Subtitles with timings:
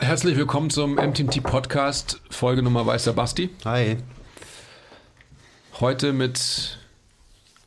[0.00, 3.50] Herzlich willkommen zum MTMT Podcast, Folge Nummer Weißer Basti.
[3.64, 3.96] Hi.
[5.80, 6.78] Heute mit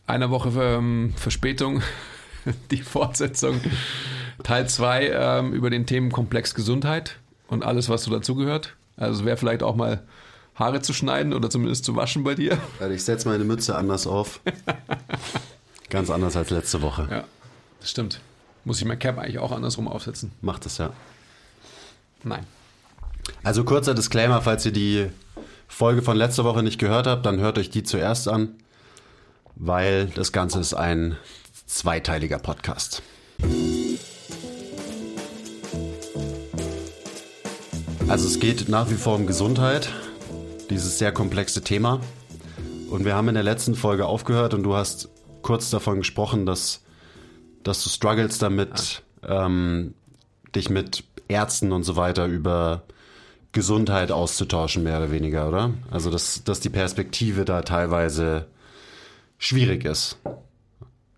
[0.07, 1.83] einer Woche ähm, Verspätung
[2.71, 3.59] die Fortsetzung
[4.43, 7.17] Teil 2 ähm, über den Themenkomplex Gesundheit
[7.49, 8.75] und alles, was so dazugehört.
[8.95, 10.01] Also wäre vielleicht auch mal
[10.55, 12.57] Haare zu schneiden oder zumindest zu waschen bei dir.
[12.79, 14.39] Also ich setze meine Mütze anders auf.
[15.89, 17.07] Ganz anders als letzte Woche.
[17.11, 17.23] Ja,
[17.81, 18.21] das stimmt.
[18.63, 20.31] Muss ich mein Cap eigentlich auch andersrum aufsetzen?
[20.41, 20.91] Macht das ja.
[22.23, 22.45] Nein.
[23.43, 25.07] Also kurzer Disclaimer, falls ihr die
[25.67, 28.55] Folge von letzter Woche nicht gehört habt, dann hört euch die zuerst an,
[29.55, 31.17] weil das Ganze ist ein
[31.65, 33.01] zweiteiliger Podcast.
[38.07, 39.89] Also es geht nach wie vor um Gesundheit,
[40.69, 42.01] dieses sehr komplexe Thema.
[42.89, 45.07] Und wir haben in der letzten Folge aufgehört und du hast
[45.41, 46.81] kurz davon gesprochen, dass,
[47.63, 49.93] dass du struggles damit, ähm,
[50.53, 52.83] dich mit Ärzten und so weiter über
[53.51, 55.73] Gesundheit auszutauschen, mehr oder weniger, oder?
[55.89, 58.47] Also, dass, dass die Perspektive da teilweise
[59.37, 60.17] schwierig ist.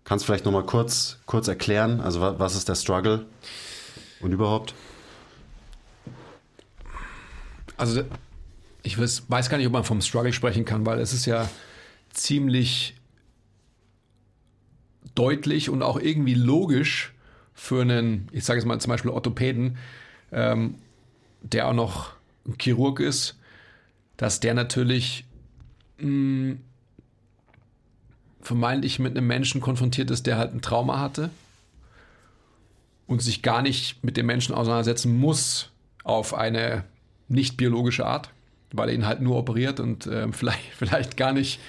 [0.04, 3.26] Kannst du vielleicht nochmal kurz, kurz erklären, also was ist der Struggle
[4.20, 4.74] und überhaupt?
[7.76, 8.02] Also,
[8.82, 11.48] ich weiß, weiß gar nicht, ob man vom Struggle sprechen kann, weil es ist ja
[12.12, 12.96] ziemlich
[15.14, 17.12] deutlich und auch irgendwie logisch
[17.54, 19.78] für einen, ich sage es mal zum Beispiel Orthopäden,
[20.34, 20.74] ähm,
[21.42, 22.12] der auch noch
[22.60, 23.38] Chirurg ist,
[24.16, 25.24] dass der natürlich
[25.98, 26.60] mh, mm,
[28.40, 31.30] vermeintlich mit einem Menschen konfrontiert ist, der halt ein Trauma hatte
[33.06, 35.70] und sich gar nicht mit dem Menschen auseinandersetzen muss
[36.04, 36.84] auf eine
[37.28, 38.30] nicht biologische Art,
[38.72, 41.60] weil er ihn halt nur operiert und äh, vielleicht, vielleicht gar nicht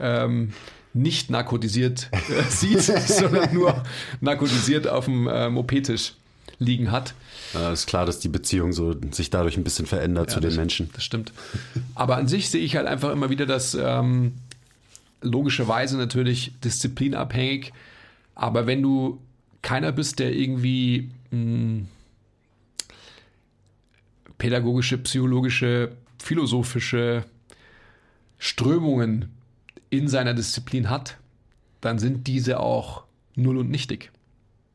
[0.00, 0.52] ähm,
[0.92, 3.82] nicht narkotisiert äh, sieht, sondern nur
[4.20, 6.14] narkotisiert auf dem ähm, OP-Tisch
[6.58, 7.14] liegen hat.
[7.52, 10.56] Ja, ist klar, dass die Beziehung so sich dadurch ein bisschen verändert ja, zu den
[10.56, 10.90] Menschen.
[10.94, 11.32] Das stimmt.
[11.94, 14.34] Aber an sich sehe ich halt einfach immer wieder, dass ähm,
[15.20, 17.72] logischerweise natürlich disziplinabhängig,
[18.34, 19.20] aber wenn du
[19.62, 21.88] keiner bist, der irgendwie mh, hm,
[24.38, 27.24] pädagogische, psychologische, philosophische
[28.38, 29.30] Strömungen
[29.90, 31.16] in seiner Disziplin hat,
[31.80, 33.04] dann sind diese auch
[33.36, 34.10] null und nichtig.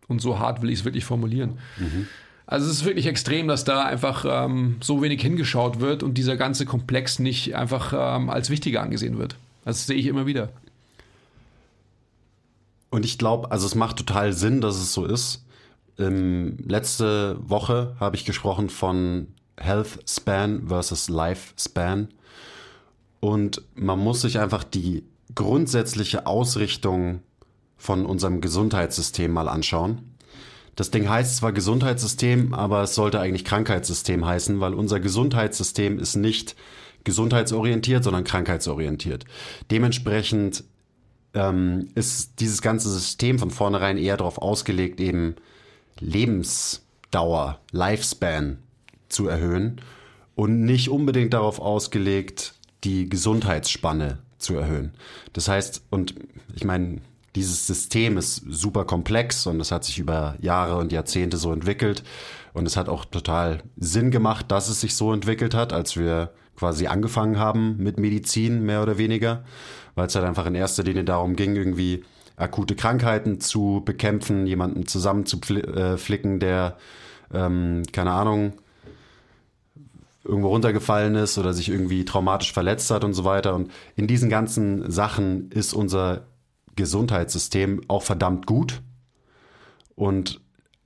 [0.10, 1.60] Und so hart will ich es wirklich formulieren.
[1.78, 2.08] Mhm.
[2.46, 6.36] Also es ist wirklich extrem, dass da einfach ähm, so wenig hingeschaut wird und dieser
[6.36, 9.36] ganze Komplex nicht einfach ähm, als wichtiger angesehen wird.
[9.66, 10.50] Das sehe ich immer wieder.
[12.90, 15.46] Und ich glaube, also es macht total Sinn, dass es so ist.
[16.00, 19.28] Ähm, letzte Woche habe ich gesprochen von
[19.58, 22.08] Health Span versus Life Span.
[23.20, 25.04] Und man muss sich einfach die
[25.36, 27.22] grundsätzliche Ausrichtung
[27.80, 30.14] von unserem Gesundheitssystem mal anschauen.
[30.76, 36.16] Das Ding heißt zwar Gesundheitssystem, aber es sollte eigentlich Krankheitssystem heißen, weil unser Gesundheitssystem ist
[36.16, 36.56] nicht
[37.04, 39.26] gesundheitsorientiert, sondern krankheitsorientiert.
[39.72, 40.64] Dementsprechend
[41.34, 45.36] ähm, ist dieses ganze System von vornherein eher darauf ausgelegt, eben
[46.00, 48.60] Lebensdauer, Lifespan
[49.08, 49.82] zu erhöhen
[50.36, 52.54] und nicht unbedingt darauf ausgelegt,
[52.84, 54.94] die Gesundheitsspanne zu erhöhen.
[55.34, 56.16] Das heißt, und
[56.56, 57.02] ich meine,
[57.36, 62.04] dieses System ist super komplex und es hat sich über Jahre und Jahrzehnte so entwickelt.
[62.54, 66.32] Und es hat auch total Sinn gemacht, dass es sich so entwickelt hat, als wir
[66.56, 69.44] quasi angefangen haben mit Medizin, mehr oder weniger,
[69.96, 72.04] weil es halt einfach in erster Linie darum ging, irgendwie
[72.36, 76.78] akute Krankheiten zu bekämpfen, jemanden zusammenzuflicken, äh, der,
[77.34, 78.54] ähm, keine Ahnung,
[80.24, 83.56] irgendwo runtergefallen ist oder sich irgendwie traumatisch verletzt hat und so weiter.
[83.56, 86.26] Und in diesen ganzen Sachen ist unser
[86.80, 88.82] Gesundheitssystem auch verdammt gut
[89.96, 90.42] und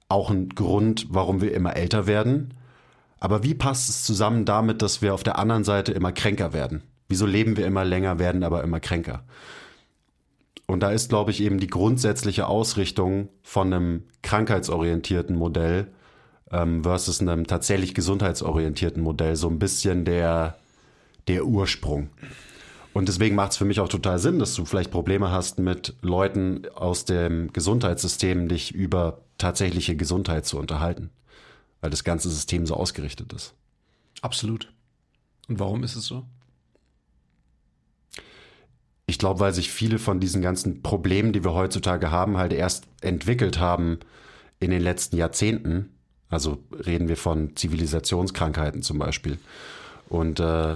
[0.10, 2.54] auch ein Grund, warum wir immer älter werden.
[3.20, 6.84] Aber wie passt es zusammen damit, dass wir auf der anderen Seite immer kränker werden?
[7.08, 9.24] Wieso leben wir immer länger, werden aber immer kränker?
[10.66, 15.88] Und da ist, glaube ich, eben die grundsätzliche Ausrichtung von einem krankheitsorientierten Modell
[16.52, 20.58] ähm, versus einem tatsächlich gesundheitsorientierten Modell so ein bisschen der,
[21.28, 22.10] der Ursprung.
[22.94, 25.96] Und deswegen macht es für mich auch total Sinn, dass du vielleicht Probleme hast, mit
[26.02, 31.10] Leuten aus dem Gesundheitssystem dich über tatsächliche Gesundheit zu unterhalten,
[31.82, 33.56] weil das ganze System so ausgerichtet ist.
[34.22, 34.72] Absolut.
[35.50, 36.24] Und warum ist es so?
[39.08, 42.86] Ich glaube, weil sich viele von diesen ganzen Problemen, die wir heutzutage haben, halt erst
[43.02, 44.00] entwickelt haben
[44.60, 45.90] in den letzten Jahrzehnten
[46.34, 49.38] also reden wir von Zivilisationskrankheiten zum Beispiel.
[50.10, 50.76] Und äh,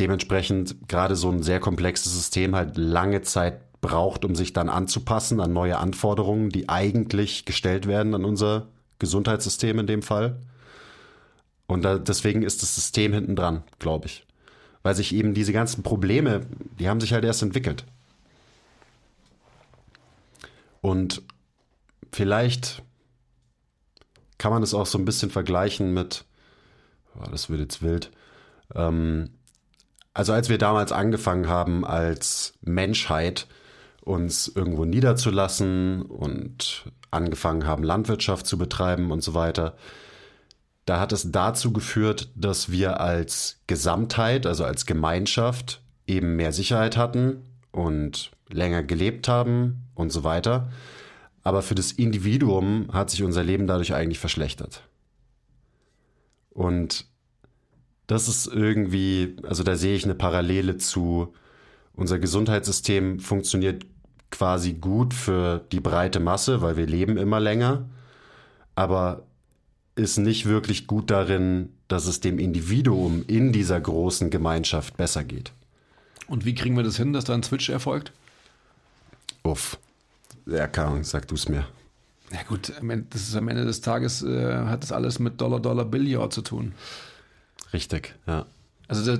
[0.00, 5.40] dementsprechend gerade so ein sehr komplexes System halt lange Zeit braucht, um sich dann anzupassen
[5.40, 8.68] an neue Anforderungen, die eigentlich gestellt werden an unser
[8.98, 10.40] Gesundheitssystem in dem Fall.
[11.66, 14.26] Und da, deswegen ist das System hinten dran, glaube ich.
[14.82, 16.46] Weil sich eben diese ganzen Probleme,
[16.78, 17.84] die haben sich halt erst entwickelt.
[20.80, 21.22] Und
[22.12, 22.82] vielleicht
[24.38, 26.24] kann man es auch so ein bisschen vergleichen mit,
[27.14, 28.10] oh, das wird jetzt wild,
[28.74, 29.30] ähm,
[30.14, 33.46] also als wir damals angefangen haben als Menschheit
[34.00, 39.76] uns irgendwo niederzulassen und angefangen haben Landwirtschaft zu betreiben und so weiter,
[40.86, 46.96] da hat es dazu geführt, dass wir als Gesamtheit, also als Gemeinschaft eben mehr Sicherheit
[46.96, 50.70] hatten und länger gelebt haben und so weiter.
[51.42, 54.82] Aber für das Individuum hat sich unser Leben dadurch eigentlich verschlechtert.
[56.50, 57.06] Und
[58.10, 61.32] das ist irgendwie, also da sehe ich eine Parallele zu,
[61.94, 63.86] unser Gesundheitssystem funktioniert
[64.32, 67.88] quasi gut für die breite Masse, weil wir leben immer länger,
[68.74, 69.22] aber
[69.94, 75.52] ist nicht wirklich gut darin, dass es dem Individuum in dieser großen Gemeinschaft besser geht.
[76.26, 78.12] Und wie kriegen wir das hin, dass da ein Switch erfolgt?
[79.44, 79.78] Uff.
[80.46, 81.64] Ja, keine sag du es mir.
[82.32, 82.72] Ja gut,
[83.10, 86.42] das ist am Ende des Tages äh, hat das alles mit Dollar Dollar Billiard zu
[86.42, 86.72] tun.
[87.72, 88.46] Richtig, ja.
[88.88, 89.18] Also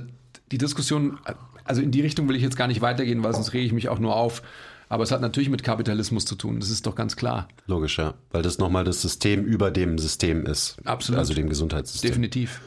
[0.51, 1.19] die Diskussion,
[1.65, 3.89] also in die Richtung will ich jetzt gar nicht weitergehen, weil sonst rege ich mich
[3.89, 4.43] auch nur auf.
[4.89, 7.47] Aber es hat natürlich mit Kapitalismus zu tun, das ist doch ganz klar.
[7.67, 8.15] Logisch, ja.
[8.33, 10.79] Weil das nochmal das System über dem System ist.
[10.85, 11.21] Absolut.
[11.21, 12.09] Also dem Gesundheitssystem.
[12.09, 12.61] Definitiv.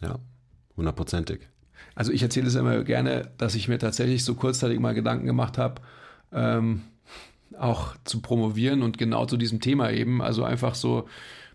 [0.00, 0.20] Ja,
[0.76, 1.40] hundertprozentig.
[1.96, 5.58] Also ich erzähle es immer gerne, dass ich mir tatsächlich so kurzzeitig mal Gedanken gemacht
[5.58, 5.82] habe,
[6.32, 6.82] ähm,
[7.58, 10.22] auch zu promovieren und genau zu diesem Thema eben.
[10.22, 11.08] Also einfach so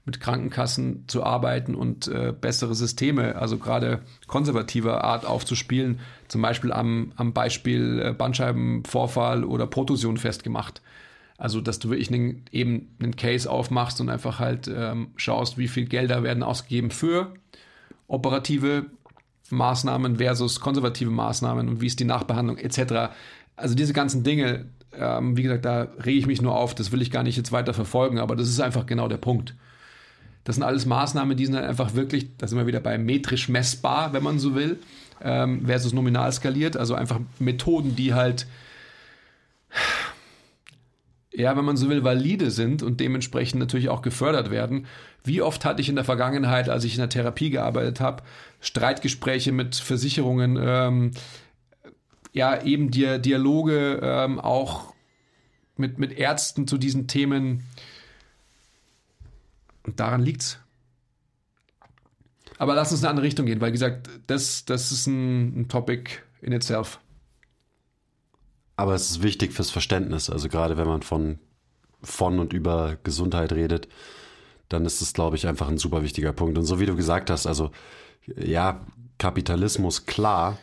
[0.05, 6.71] mit Krankenkassen zu arbeiten und äh, bessere Systeme, also gerade konservativer Art aufzuspielen, zum Beispiel
[6.71, 10.81] am, am Beispiel äh, Bandscheibenvorfall oder Protusion festgemacht.
[11.37, 15.67] Also, dass du wirklich einen, eben einen Case aufmachst und einfach halt ähm, schaust, wie
[15.67, 17.33] viel Gelder werden ausgegeben für
[18.07, 18.85] operative
[19.49, 23.13] Maßnahmen versus konservative Maßnahmen und wie ist die Nachbehandlung etc.
[23.55, 27.01] Also diese ganzen Dinge, ähm, wie gesagt, da rege ich mich nur auf, das will
[27.01, 29.55] ich gar nicht jetzt weiter verfolgen, aber das ist einfach genau der Punkt.
[30.45, 33.49] Das sind alles Maßnahmen, die sind dann einfach wirklich, da sind wir wieder bei metrisch
[33.49, 34.79] messbar, wenn man so will,
[35.21, 36.77] ähm, versus nominal skaliert.
[36.77, 38.45] Also einfach Methoden, die halt,
[41.33, 44.85] ja, wenn man so will, valide sind und dementsprechend natürlich auch gefördert werden.
[45.23, 48.21] Wie oft hatte ich in der Vergangenheit, als ich in der Therapie gearbeitet habe,
[48.61, 51.11] Streitgespräche mit Versicherungen, ähm,
[52.33, 54.93] ja, eben Dialoge ähm, auch
[55.75, 57.63] mit, mit Ärzten zu diesen Themen
[59.85, 60.59] und daran liegt's.
[62.57, 65.61] Aber lass uns in eine andere Richtung gehen, weil, wie gesagt, das, das ist ein,
[65.61, 66.11] ein Topic
[66.41, 66.99] in itself.
[68.77, 70.29] Aber es ist wichtig fürs Verständnis.
[70.29, 71.39] Also gerade wenn man von,
[72.01, 73.87] von und über Gesundheit redet,
[74.69, 76.57] dann ist es, glaube ich, einfach ein super wichtiger Punkt.
[76.57, 77.71] Und so wie du gesagt hast, also
[78.25, 78.85] ja,
[79.17, 80.57] Kapitalismus, klar.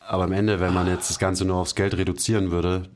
[0.00, 2.88] Aber am Ende, wenn man jetzt das Ganze nur aufs Geld reduzieren würde,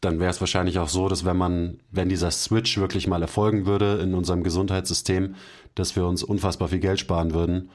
[0.00, 3.66] dann wäre es wahrscheinlich auch so, dass wenn man, wenn dieser Switch wirklich mal erfolgen
[3.66, 5.34] würde in unserem Gesundheitssystem,
[5.74, 7.70] dass wir uns unfassbar viel Geld sparen würden,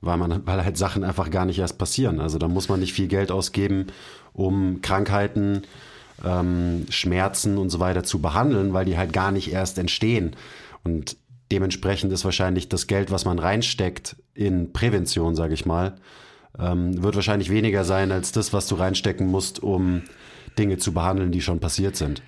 [0.00, 2.20] weil man, weil halt Sachen einfach gar nicht erst passieren.
[2.20, 3.86] Also da muss man nicht viel Geld ausgeben,
[4.32, 5.62] um Krankheiten,
[6.24, 10.34] ähm, Schmerzen und so weiter zu behandeln, weil die halt gar nicht erst entstehen.
[10.82, 11.16] Und
[11.52, 15.96] dementsprechend ist wahrscheinlich das Geld, was man reinsteckt in Prävention, sage ich mal,
[16.58, 20.02] ähm, wird wahrscheinlich weniger sein als das, was du reinstecken musst, um
[20.56, 22.22] Dinge zu behandeln, die schon passiert sind.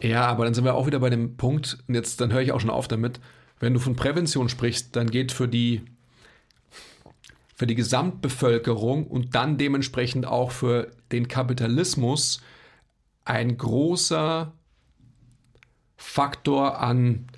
[0.00, 2.52] Ja, aber dann sind wir auch wieder bei dem Punkt, und jetzt dann höre ich
[2.52, 3.20] auch schon auf damit,
[3.60, 5.82] wenn du von Prävention sprichst, dann geht für die
[7.56, 12.40] für die Gesamtbevölkerung und dann dementsprechend auch für den Kapitalismus
[13.24, 14.52] ein großer
[15.96, 17.28] Faktor an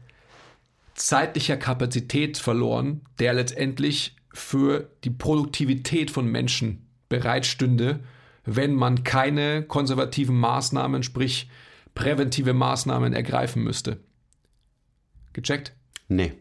[0.95, 8.00] zeitlicher Kapazität verloren, der letztendlich für die Produktivität von Menschen bereitstünde,
[8.46, 11.50] wenn man keine konservativen Maßnahmen, sprich
[11.94, 13.98] präventive Maßnahmen ergreifen müsste.
[15.32, 15.72] Gecheckt?
[16.08, 16.32] Nee.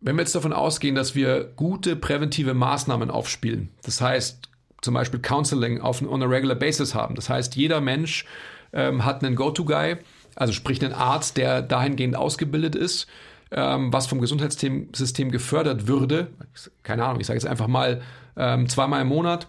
[0.00, 4.48] Wenn wir jetzt davon ausgehen, dass wir gute präventive Maßnahmen aufspielen, das heißt
[4.80, 8.24] zum Beispiel Counseling auf, on a regular basis haben, das heißt jeder Mensch
[8.72, 9.98] ähm, hat einen Go-To-Guy,
[10.34, 13.06] also sprich einen Arzt, der dahingehend ausgebildet ist,
[13.52, 16.28] ähm, was vom Gesundheitssystem gefördert würde,
[16.82, 18.02] keine Ahnung, ich sage jetzt einfach mal
[18.36, 19.46] ähm, zweimal im Monat,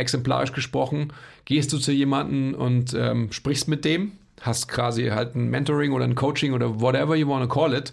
[0.00, 1.12] exemplarisch gesprochen,
[1.44, 6.04] gehst du zu jemandem und ähm, sprichst mit dem, hast quasi halt ein Mentoring oder
[6.04, 7.92] ein Coaching oder whatever you want to call it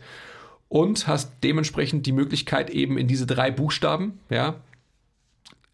[0.69, 4.55] und hast dementsprechend die Möglichkeit eben in diese drei Buchstaben, ja,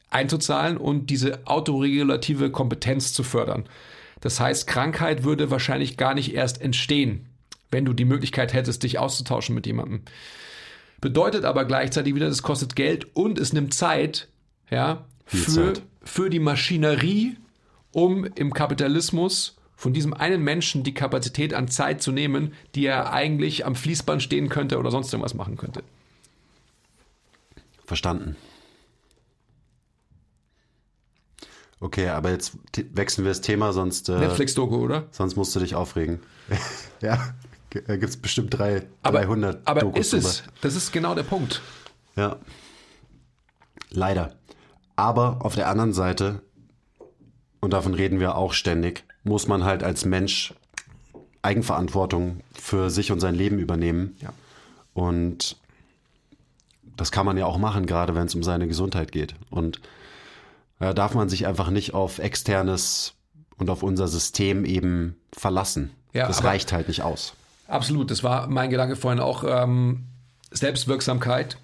[0.09, 3.65] einzuzahlen und diese autoregulative Kompetenz zu fördern.
[4.21, 7.25] Das heißt, Krankheit würde wahrscheinlich gar nicht erst entstehen,
[7.71, 10.03] wenn du die Möglichkeit hättest, dich auszutauschen mit jemandem.
[11.01, 14.29] bedeutet aber gleichzeitig wieder, das kostet Geld und es nimmt Zeit,
[14.69, 15.81] ja, für, Zeit.
[16.03, 17.37] Für die Maschinerie,
[17.91, 23.11] um im Kapitalismus von diesem einen Menschen die Kapazität an Zeit zu nehmen, die er
[23.11, 25.83] eigentlich am Fließband stehen könnte oder sonst irgendwas machen könnte.
[27.85, 28.37] Verstanden.
[31.79, 32.57] Okay, aber jetzt
[32.93, 35.07] wechseln wir das Thema, sonst, äh, Netflix-Doku, oder?
[35.11, 36.21] sonst musst du dich aufregen.
[37.01, 37.33] ja,
[37.71, 40.43] da gibt es bestimmt drei, Aber, 300 aber Dokus ist es?
[40.61, 41.61] Das ist genau der Punkt.
[42.15, 42.37] Ja.
[43.89, 44.33] Leider.
[44.95, 46.41] Aber auf der anderen Seite,
[47.59, 50.53] und davon reden wir auch ständig, muss man halt als Mensch
[51.41, 54.15] Eigenverantwortung für sich und sein Leben übernehmen.
[54.21, 54.33] Ja.
[54.93, 55.57] Und
[56.95, 59.35] das kann man ja auch machen, gerade wenn es um seine Gesundheit geht.
[59.49, 59.81] Und
[60.79, 63.13] da darf man sich einfach nicht auf externes
[63.57, 65.91] und auf unser System eben verlassen.
[66.13, 67.33] Ja, das reicht halt nicht aus.
[67.67, 69.43] Absolut, das war mein Gedanke vorhin auch.
[69.47, 70.03] Ähm,
[70.51, 71.57] Selbstwirksamkeit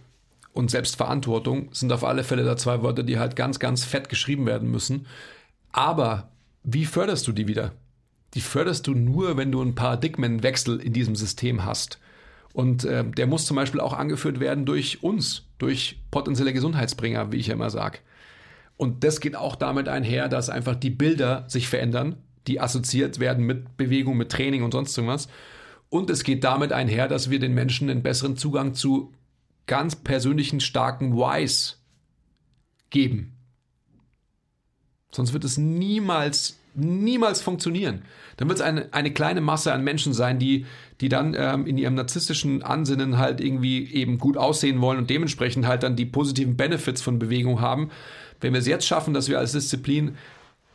[0.54, 4.46] und Selbstverantwortung sind auf alle Fälle da zwei Wörter, die halt ganz, ganz fett geschrieben
[4.46, 5.06] werden müssen.
[5.72, 6.32] Aber
[6.64, 7.74] wie förderst du die wieder?
[8.34, 12.00] Die förderst du nur, wenn du einen Paradigmenwechsel in diesem System hast.
[12.54, 17.38] Und äh, der muss zum Beispiel auch angeführt werden durch uns, durch potenzielle Gesundheitsbringer, wie
[17.38, 18.00] ich ja immer sage.
[18.78, 22.16] Und das geht auch damit einher, dass einfach die Bilder sich verändern,
[22.48, 25.28] die assoziiert werden mit Bewegung, mit Training und sonst irgendwas.
[25.90, 29.12] Und es geht damit einher, dass wir den Menschen einen besseren Zugang zu
[29.70, 31.78] ganz persönlichen, starken Whys
[32.90, 33.36] geben.
[35.12, 38.02] Sonst wird es niemals, niemals funktionieren.
[38.38, 40.66] Dann wird es eine, eine kleine Masse an Menschen sein, die,
[41.02, 45.68] die dann ähm, in ihrem narzisstischen Ansinnen halt irgendwie eben gut aussehen wollen und dementsprechend
[45.68, 47.92] halt dann die positiven Benefits von Bewegung haben.
[48.42, 50.18] Wenn wir es jetzt schaffen, dass wir als Disziplin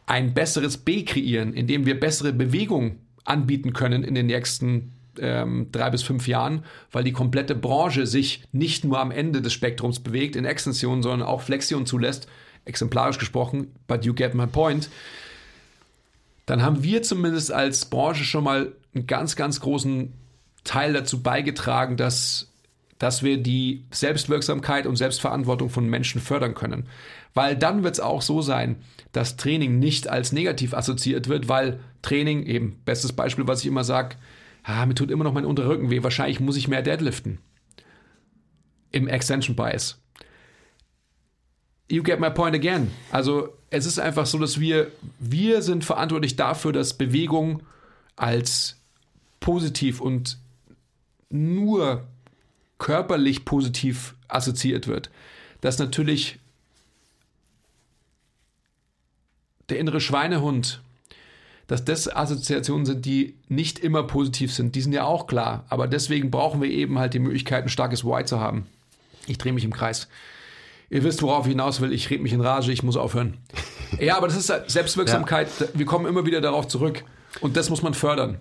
[0.07, 5.90] ein besseres B kreieren, indem wir bessere Bewegung anbieten können in den nächsten ähm, drei
[5.90, 10.37] bis fünf Jahren, weil die komplette Branche sich nicht nur am Ende des Spektrums bewegt
[10.37, 12.28] in Extension, sondern auch Flexion zulässt,
[12.64, 14.88] exemplarisch gesprochen, but you get my point,
[16.47, 20.12] dann haben wir zumindest als Branche schon mal einen ganz, ganz großen
[20.62, 22.52] Teil dazu beigetragen, dass,
[22.99, 26.87] dass wir die Selbstwirksamkeit und Selbstverantwortung von Menschen fördern können.
[27.35, 28.76] Weil dann wird es auch so sein,
[29.12, 33.85] dass Training nicht als negativ assoziiert wird, weil Training, eben bestes Beispiel, was ich immer
[33.85, 34.16] sage,
[34.64, 37.38] ah, mir tut immer noch mein unterer Rücken weh, wahrscheinlich muss ich mehr deadliften.
[38.90, 40.00] Im Extension Bias.
[41.88, 42.90] You get my point again.
[43.12, 47.62] Also es ist einfach so, dass wir, wir sind verantwortlich dafür, dass Bewegung
[48.16, 48.80] als
[49.40, 50.38] positiv und
[51.28, 52.06] nur
[52.78, 55.11] körperlich positiv assoziiert wird.
[55.61, 56.38] Dass natürlich
[59.68, 60.83] der innere Schweinehund,
[61.66, 64.75] dass das Assoziationen sind, die nicht immer positiv sind.
[64.75, 65.64] Die sind ja auch klar.
[65.68, 68.66] Aber deswegen brauchen wir eben halt die Möglichkeit, ein starkes Why zu haben.
[69.26, 70.09] Ich drehe mich im Kreis.
[70.90, 71.92] Ihr wisst, worauf ich hinaus will.
[71.92, 73.38] Ich rede mich in Rage, ich muss aufhören.
[73.99, 75.49] Ja, aber das ist halt Selbstwirksamkeit.
[75.73, 77.04] Wir kommen immer wieder darauf zurück.
[77.40, 78.38] Und das muss man fördern.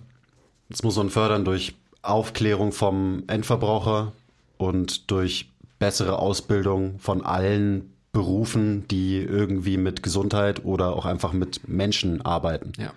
[0.68, 4.12] Das muss man fördern durch Aufklärung vom Endverbraucher
[4.58, 11.68] und durch bessere Ausbildung von allen Berufen, die irgendwie mit Gesundheit oder auch einfach mit
[11.68, 12.72] Menschen arbeiten.
[12.78, 12.92] Ja.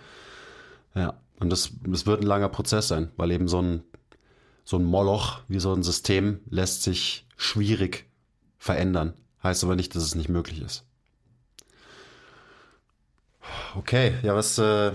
[0.96, 3.84] Ja, und das, das wird ein langer Prozess sein, weil eben so ein,
[4.64, 8.06] so ein Moloch wie so ein System lässt sich schwierig
[8.58, 9.14] verändern.
[9.44, 10.86] Heißt aber nicht, dass es nicht möglich ist.
[13.76, 14.92] Okay, ja, was, äh,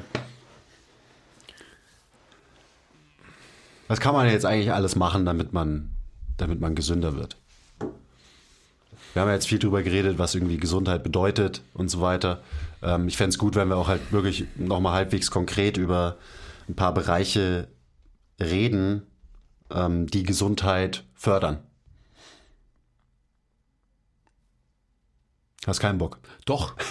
[3.88, 5.91] was kann man jetzt eigentlich alles machen, damit man,
[6.37, 7.37] damit man gesünder wird?
[9.12, 12.42] Wir haben ja jetzt viel drüber geredet, was irgendwie Gesundheit bedeutet und so weiter.
[12.83, 16.16] Ähm, ich fände es gut, wenn wir auch halt wirklich nochmal halbwegs konkret über
[16.69, 17.69] ein paar Bereiche
[18.40, 19.02] reden,
[19.71, 21.59] ähm, die Gesundheit fördern.
[25.66, 26.19] Hast keinen Bock.
[26.45, 26.75] Doch.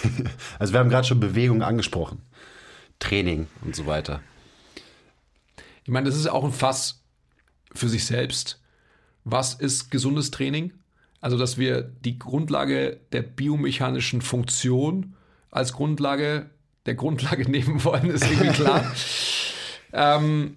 [0.58, 2.22] Also wir haben gerade schon Bewegung angesprochen.
[3.00, 4.20] Training und so weiter.
[5.82, 7.02] Ich meine, das ist auch ein Fass
[7.74, 8.60] für sich selbst.
[9.24, 10.72] Was ist gesundes Training?
[11.22, 15.14] Also, dass wir die Grundlage der biomechanischen Funktion
[15.50, 16.50] als Grundlage
[16.84, 18.84] der Grundlage nehmen wollen, ist irgendwie klar.
[19.94, 20.56] ähm,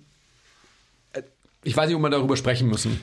[1.63, 2.99] ich weiß nicht, ob wir darüber sprechen müssen.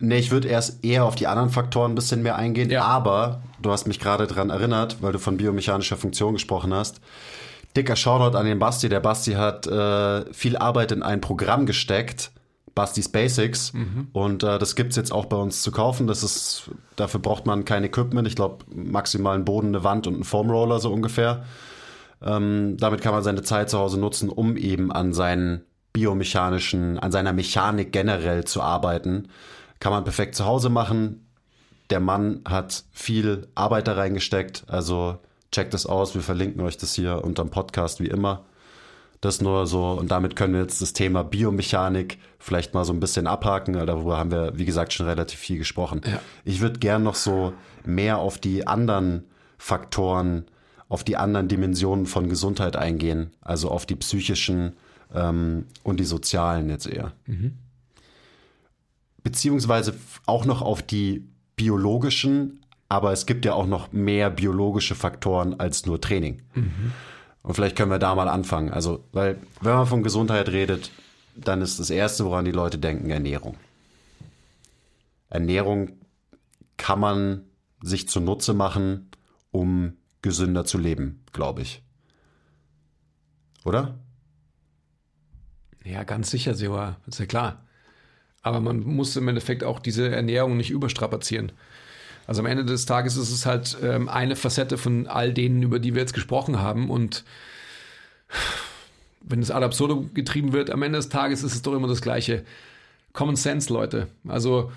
[0.00, 2.84] Nee, ich würde erst eher auf die anderen Faktoren ein bisschen mehr eingehen, Ja.
[2.84, 7.00] aber du hast mich gerade dran erinnert, weil du von biomechanischer Funktion gesprochen hast.
[7.76, 8.88] Dicker Shoutout an den Basti.
[8.88, 12.30] Der Basti hat äh, viel Arbeit in ein Programm gesteckt,
[12.78, 13.72] Bastis Basics.
[14.12, 16.06] Und äh, das gibt's jetzt auch bei uns zu kaufen.
[16.06, 18.28] Das ist, dafür braucht man kein Equipment.
[18.28, 21.44] Ich glaube, maximal einen Boden, eine Wand und einen Foamroller so ungefähr.
[22.22, 27.10] Ähm, damit kann man seine Zeit zu Hause nutzen, um eben an seinen biomechanischen, an
[27.10, 29.26] seiner Mechanik generell zu arbeiten.
[29.80, 31.26] Kann man perfekt zu Hause machen.
[31.90, 34.66] Der Mann hat viel Arbeit da reingesteckt.
[34.68, 35.18] Also
[35.50, 36.14] checkt es aus.
[36.14, 38.44] Wir verlinken euch das hier unterm Podcast wie immer.
[39.20, 43.00] Das nur so, und damit können wir jetzt das Thema Biomechanik vielleicht mal so ein
[43.00, 43.72] bisschen abhaken.
[43.72, 46.02] Darüber haben wir, wie gesagt, schon relativ viel gesprochen.
[46.06, 46.20] Ja.
[46.44, 47.52] Ich würde gern noch so
[47.84, 49.24] mehr auf die anderen
[49.58, 50.44] Faktoren,
[50.88, 53.32] auf die anderen Dimensionen von Gesundheit eingehen.
[53.40, 54.74] Also auf die psychischen
[55.12, 57.12] ähm, und die sozialen jetzt eher.
[59.24, 59.94] Beziehungsweise
[60.26, 61.24] auch noch auf die
[61.56, 66.40] biologischen, aber es gibt ja auch noch mehr biologische Faktoren als nur Training.
[67.42, 68.70] Und vielleicht können wir da mal anfangen.
[68.70, 70.90] Also, weil, wenn man von Gesundheit redet,
[71.34, 73.56] dann ist das Erste, woran die Leute denken, Ernährung.
[75.30, 75.92] Ernährung
[76.76, 77.44] kann man
[77.80, 79.10] sich zunutze machen,
[79.50, 81.82] um gesünder zu leben, glaube ich.
[83.64, 83.98] Oder?
[85.84, 87.64] Ja, ganz sicher, Sewa, ist ja klar.
[88.42, 91.52] Aber man muss im Endeffekt auch diese Ernährung nicht überstrapazieren.
[92.28, 95.78] Also am Ende des Tages ist es halt ähm, eine Facette von all denen, über
[95.78, 96.90] die wir jetzt gesprochen haben.
[96.90, 97.24] Und
[99.22, 102.02] wenn es ad absurdum getrieben wird, am Ende des Tages ist es doch immer das
[102.02, 102.44] Gleiche.
[103.14, 104.08] Common Sense, Leute.
[104.28, 104.70] Also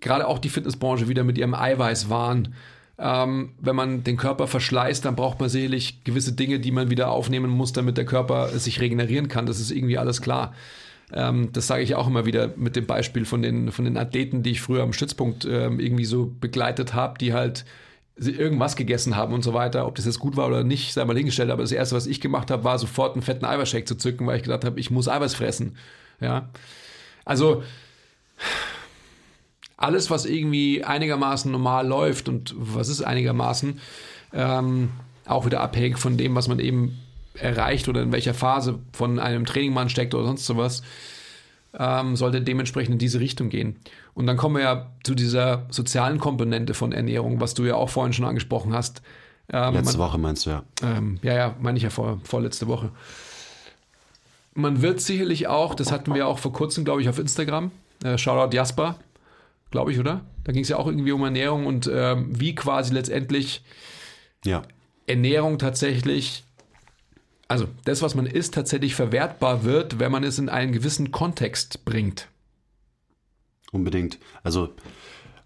[0.00, 2.52] gerade auch die Fitnessbranche wieder mit ihrem Eiweißwahn.
[2.98, 7.12] Ähm, wenn man den Körper verschleißt, dann braucht man sicherlich gewisse Dinge, die man wieder
[7.12, 9.46] aufnehmen muss, damit der Körper sich regenerieren kann.
[9.46, 10.52] Das ist irgendwie alles klar.
[11.12, 14.42] Ähm, das sage ich auch immer wieder mit dem Beispiel von den, von den Athleten,
[14.42, 17.64] die ich früher am Stützpunkt ähm, irgendwie so begleitet habe, die halt
[18.16, 19.86] irgendwas gegessen haben und so weiter.
[19.86, 21.50] Ob das jetzt gut war oder nicht, sei mal hingestellt.
[21.50, 24.36] Aber das Erste, was ich gemacht habe, war sofort einen fetten Eiweißshake zu zücken, weil
[24.36, 25.76] ich gedacht habe, ich muss Eiweiß fressen.
[26.20, 26.48] Ja,
[27.24, 27.62] also
[29.76, 33.80] alles, was irgendwie einigermaßen normal läuft und was ist einigermaßen,
[34.32, 34.90] ähm,
[35.24, 36.98] auch wieder abhängig von dem, was man eben
[37.40, 40.82] erreicht oder in welcher Phase von einem Training man steckt oder sonst sowas,
[41.78, 43.76] ähm, sollte dementsprechend in diese Richtung gehen.
[44.14, 47.90] Und dann kommen wir ja zu dieser sozialen Komponente von Ernährung, was du ja auch
[47.90, 49.02] vorhin schon angesprochen hast.
[49.52, 50.62] Ähm, Letzte man, Woche meinst du ja.
[50.82, 52.90] ähm, ja, ja, meine ich ja vor, vorletzte Woche.
[54.54, 57.70] Man wird sicherlich auch, das hatten wir auch vor kurzem, glaube ich, auf Instagram,
[58.02, 58.96] äh, Shoutout Jasper,
[59.70, 60.22] glaube ich, oder?
[60.44, 63.62] Da ging es ja auch irgendwie um Ernährung und ähm, wie quasi letztendlich
[64.44, 64.62] Ja.
[65.06, 66.44] Ernährung tatsächlich,
[67.48, 71.84] also das, was man isst, tatsächlich verwertbar wird, wenn man es in einen gewissen Kontext
[71.84, 72.28] bringt.
[73.72, 74.18] Unbedingt.
[74.42, 74.74] Also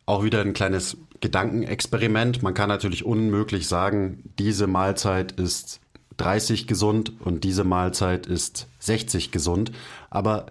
[0.04, 2.42] auch wieder ein kleines Gedankenexperiment.
[2.42, 5.80] Man kann natürlich unmöglich sagen, diese Mahlzeit ist
[6.16, 9.72] 30 gesund und diese Mahlzeit ist 60 gesund.
[10.10, 10.46] Aber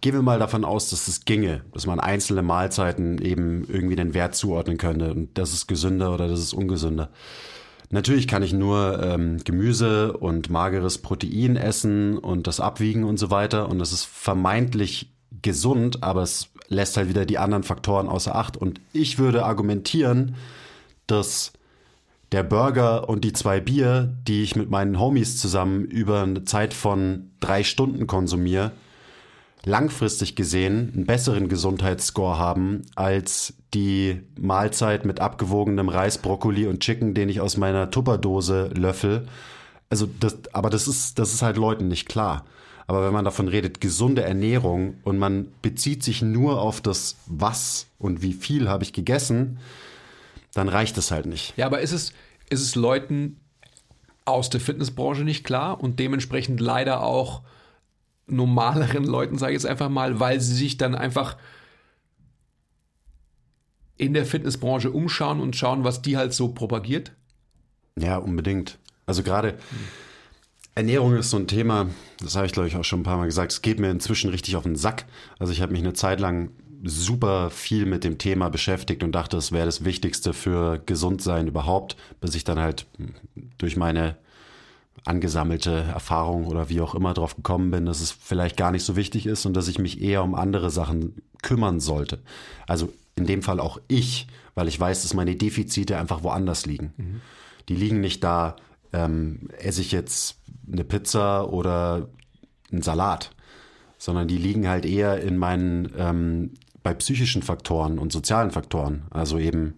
[0.00, 4.14] gehen wir mal davon aus, dass es ginge, dass man einzelne Mahlzeiten eben irgendwie den
[4.14, 7.10] Wert zuordnen könnte und das ist gesünder oder das ist ungesünder.
[7.90, 13.30] Natürlich kann ich nur ähm, Gemüse und mageres Protein essen und das abwiegen und so
[13.30, 18.34] weiter und das ist vermeintlich gesund, aber es lässt halt wieder die anderen Faktoren außer
[18.34, 18.56] Acht.
[18.56, 20.34] Und ich würde argumentieren,
[21.06, 21.52] dass
[22.32, 26.74] der Burger und die zwei Bier, die ich mit meinen Homies zusammen über eine Zeit
[26.74, 28.72] von drei Stunden konsumiere,
[29.66, 37.14] langfristig gesehen einen besseren Gesundheitsscore haben als die Mahlzeit mit abgewogenem Reis, Brokkoli und Chicken,
[37.14, 39.26] den ich aus meiner Tupperdose löffel.
[39.90, 42.44] Also das, aber das ist, das ist halt Leuten nicht klar.
[42.86, 47.88] Aber wenn man davon redet, gesunde Ernährung und man bezieht sich nur auf das Was
[47.98, 49.58] und wie viel habe ich gegessen,
[50.54, 51.54] dann reicht es halt nicht.
[51.56, 52.12] Ja, aber ist es,
[52.48, 53.40] ist es Leuten
[54.24, 57.42] aus der Fitnessbranche nicht klar und dementsprechend leider auch
[58.26, 61.36] normaleren Leuten, sage ich jetzt einfach mal, weil sie sich dann einfach
[63.96, 67.12] in der Fitnessbranche umschauen und schauen, was die halt so propagiert?
[67.98, 68.78] Ja, unbedingt.
[69.06, 69.58] Also gerade
[70.74, 73.26] Ernährung ist so ein Thema, das habe ich glaube ich auch schon ein paar Mal
[73.26, 75.06] gesagt, es geht mir inzwischen richtig auf den Sack.
[75.38, 76.50] Also ich habe mich eine Zeit lang
[76.84, 81.96] super viel mit dem Thema beschäftigt und dachte, es wäre das Wichtigste für Gesundsein überhaupt,
[82.20, 82.86] bis ich dann halt
[83.56, 84.16] durch meine
[85.04, 88.96] angesammelte Erfahrung oder wie auch immer drauf gekommen bin, dass es vielleicht gar nicht so
[88.96, 92.18] wichtig ist und dass ich mich eher um andere Sachen kümmern sollte.
[92.66, 96.92] Also in dem Fall auch ich, weil ich weiß, dass meine Defizite einfach woanders liegen.
[96.96, 97.20] Mhm.
[97.68, 98.56] Die liegen nicht da,
[98.92, 100.38] ähm, esse ich jetzt
[100.70, 102.08] eine Pizza oder
[102.72, 103.30] einen Salat,
[103.98, 109.06] sondern die liegen halt eher in meinen ähm, bei psychischen Faktoren und sozialen Faktoren.
[109.10, 109.74] Also eben,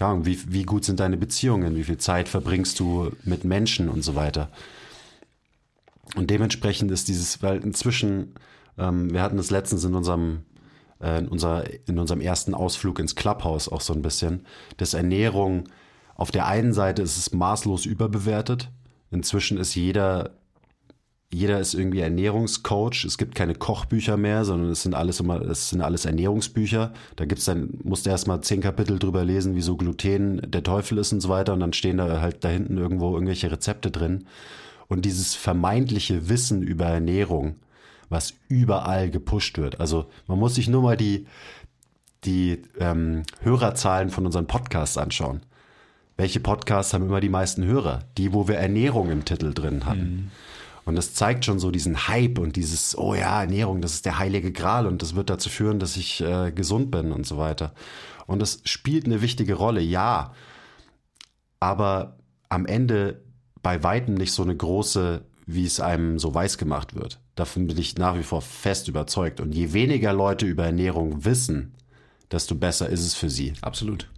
[0.00, 4.02] keine wie, wie gut sind deine Beziehungen, wie viel Zeit verbringst du mit Menschen und
[4.02, 4.48] so weiter.
[6.16, 8.34] Und dementsprechend ist dieses, weil inzwischen,
[8.78, 10.44] ähm, wir hatten das letztens in unserem,
[11.02, 14.46] äh, in, unser, in unserem ersten Ausflug ins Clubhouse auch so ein bisschen,
[14.78, 15.64] dass Ernährung
[16.14, 18.70] auf der einen Seite ist es maßlos überbewertet.
[19.10, 20.30] Inzwischen ist jeder
[21.32, 23.04] jeder ist irgendwie Ernährungscoach.
[23.04, 26.92] Es gibt keine Kochbücher mehr, sondern es sind alles immer, es sind alles Ernährungsbücher.
[27.14, 31.12] Da gibt's dann, musst du erstmal zehn Kapitel drüber lesen, wieso Gluten der Teufel ist
[31.12, 31.52] und so weiter.
[31.52, 34.26] Und dann stehen da halt da hinten irgendwo irgendwelche Rezepte drin.
[34.88, 37.54] Und dieses vermeintliche Wissen über Ernährung,
[38.08, 39.78] was überall gepusht wird.
[39.78, 41.26] Also man muss sich nur mal die,
[42.24, 45.42] die ähm, Hörerzahlen von unseren Podcasts anschauen.
[46.16, 48.00] Welche Podcasts haben immer die meisten Hörer?
[48.18, 50.00] Die, wo wir Ernährung im Titel drin hatten.
[50.00, 50.30] Mhm.
[50.84, 54.18] Und das zeigt schon so diesen Hype und dieses, oh ja, Ernährung, das ist der
[54.18, 57.74] heilige Gral und das wird dazu führen, dass ich äh, gesund bin und so weiter.
[58.26, 60.32] Und das spielt eine wichtige Rolle, ja.
[61.58, 62.16] Aber
[62.48, 63.22] am Ende
[63.62, 67.20] bei weitem nicht so eine große, wie es einem so weiß gemacht wird.
[67.34, 69.40] Davon bin ich nach wie vor fest überzeugt.
[69.40, 71.74] Und je weniger Leute über Ernährung wissen,
[72.30, 73.52] desto besser ist es für sie.
[73.60, 74.08] Absolut.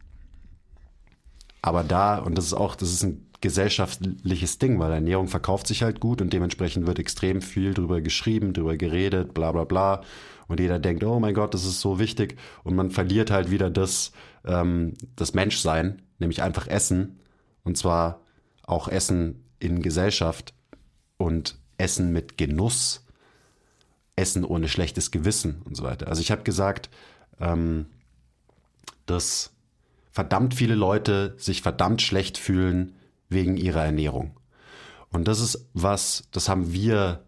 [1.62, 5.82] Aber da, und das ist auch, das ist ein gesellschaftliches Ding, weil Ernährung verkauft sich
[5.82, 10.02] halt gut und dementsprechend wird extrem viel drüber geschrieben, drüber geredet, bla bla bla.
[10.48, 12.36] Und jeder denkt, oh mein Gott, das ist so wichtig.
[12.62, 14.12] Und man verliert halt wieder das,
[14.44, 17.20] ähm, das Menschsein, nämlich einfach Essen.
[17.64, 18.20] Und zwar
[18.64, 20.54] auch Essen in Gesellschaft
[21.16, 23.04] und Essen mit Genuss,
[24.16, 26.08] Essen ohne schlechtes Gewissen und so weiter.
[26.08, 26.90] Also ich habe gesagt,
[27.40, 27.86] ähm,
[29.06, 29.51] dass
[30.12, 32.94] verdammt viele Leute sich verdammt schlecht fühlen
[33.28, 34.38] wegen ihrer Ernährung.
[35.10, 37.24] Und das ist was, das haben wir,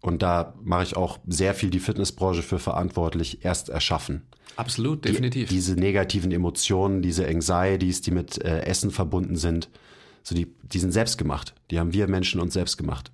[0.00, 4.22] und da mache ich auch sehr viel die Fitnessbranche für verantwortlich, erst erschaffen.
[4.56, 5.48] Absolut, definitiv.
[5.48, 9.68] Die, diese negativen Emotionen, diese Anxieties, die mit äh, Essen verbunden sind,
[10.22, 11.54] so die, die sind selbst gemacht.
[11.70, 13.12] Die haben wir Menschen uns selbst gemacht.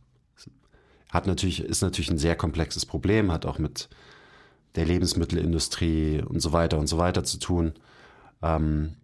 [1.11, 3.89] Hat natürlich, ist natürlich ein sehr komplexes Problem, hat auch mit
[4.77, 7.75] der Lebensmittelindustrie und so weiter und so weiter zu tun.
[8.41, 8.97] Ähm,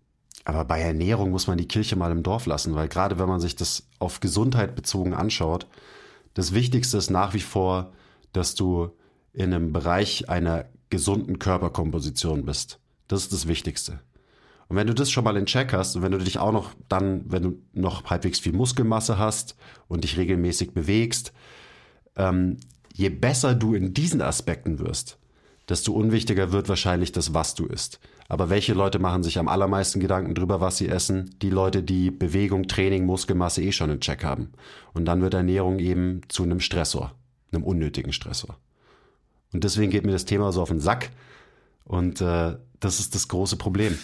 [0.48, 3.38] aber bei Ernährung muss man die Kirche mal im Dorf lassen, weil gerade wenn man
[3.38, 5.66] sich das auf Gesundheit bezogen anschaut,
[6.32, 7.92] das Wichtigste ist nach wie vor,
[8.32, 8.88] dass du
[9.34, 12.80] in einem Bereich einer gesunden Körperkomposition bist.
[13.08, 14.00] Das ist das Wichtigste.
[14.68, 16.70] Und wenn du das schon mal in Check hast und wenn du dich auch noch
[16.88, 19.54] dann, wenn du noch halbwegs viel Muskelmasse hast
[19.86, 21.34] und dich regelmäßig bewegst,
[22.16, 22.56] ähm,
[22.94, 25.18] je besser du in diesen Aspekten wirst,
[25.68, 28.00] desto unwichtiger wird wahrscheinlich das, was du isst.
[28.28, 31.34] Aber welche Leute machen sich am allermeisten Gedanken drüber, was sie essen?
[31.40, 34.52] Die Leute, die Bewegung, Training, Muskelmasse eh schon in Check haben.
[34.92, 37.14] Und dann wird Ernährung eben zu einem Stressor,
[37.52, 38.58] einem unnötigen Stressor.
[39.54, 41.08] Und deswegen geht mir das Thema so auf den Sack.
[41.84, 43.98] Und äh, das ist das große Problem.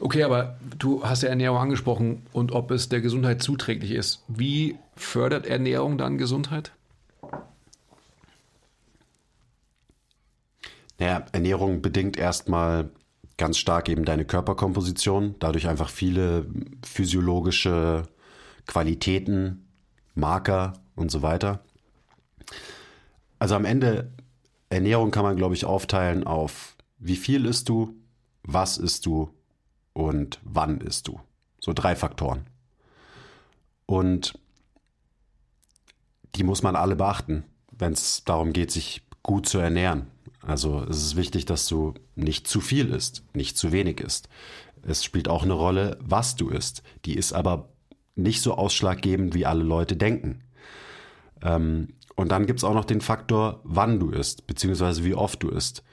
[0.00, 4.24] Okay, aber du hast ja Ernährung angesprochen und ob es der Gesundheit zuträglich ist.
[4.28, 6.72] Wie fördert Ernährung dann Gesundheit?
[10.98, 12.90] Naja, Ernährung bedingt erstmal
[13.38, 16.46] ganz stark eben deine Körperkomposition, dadurch einfach viele
[16.84, 18.02] physiologische
[18.66, 19.66] Qualitäten,
[20.14, 21.60] Marker und so weiter.
[23.38, 24.12] Also am Ende,
[24.68, 27.94] Ernährung kann man, glaube ich, aufteilen auf wie viel isst du,
[28.42, 29.30] was isst du
[29.92, 31.20] und wann isst du.
[31.60, 32.46] So drei Faktoren.
[33.86, 34.38] Und
[36.34, 40.08] die muss man alle beachten, wenn es darum geht, sich gut zu ernähren.
[40.48, 44.30] Also es ist wichtig, dass du nicht zu viel isst, nicht zu wenig isst.
[44.80, 46.82] Es spielt auch eine Rolle, was du isst.
[47.04, 47.68] Die ist aber
[48.14, 50.44] nicht so ausschlaggebend, wie alle Leute denken.
[51.42, 55.42] Ähm, und dann gibt es auch noch den Faktor, wann du isst, beziehungsweise wie oft
[55.42, 55.84] du isst.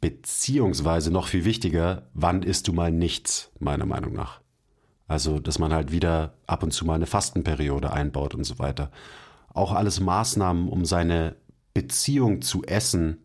[0.00, 4.40] Beziehungsweise noch viel wichtiger, wann isst du mal nichts, meiner Meinung nach.
[5.08, 8.90] Also, dass man halt wieder ab und zu mal eine Fastenperiode einbaut und so weiter.
[9.52, 11.36] Auch alles Maßnahmen, um seine
[11.74, 13.18] Beziehung zu Essen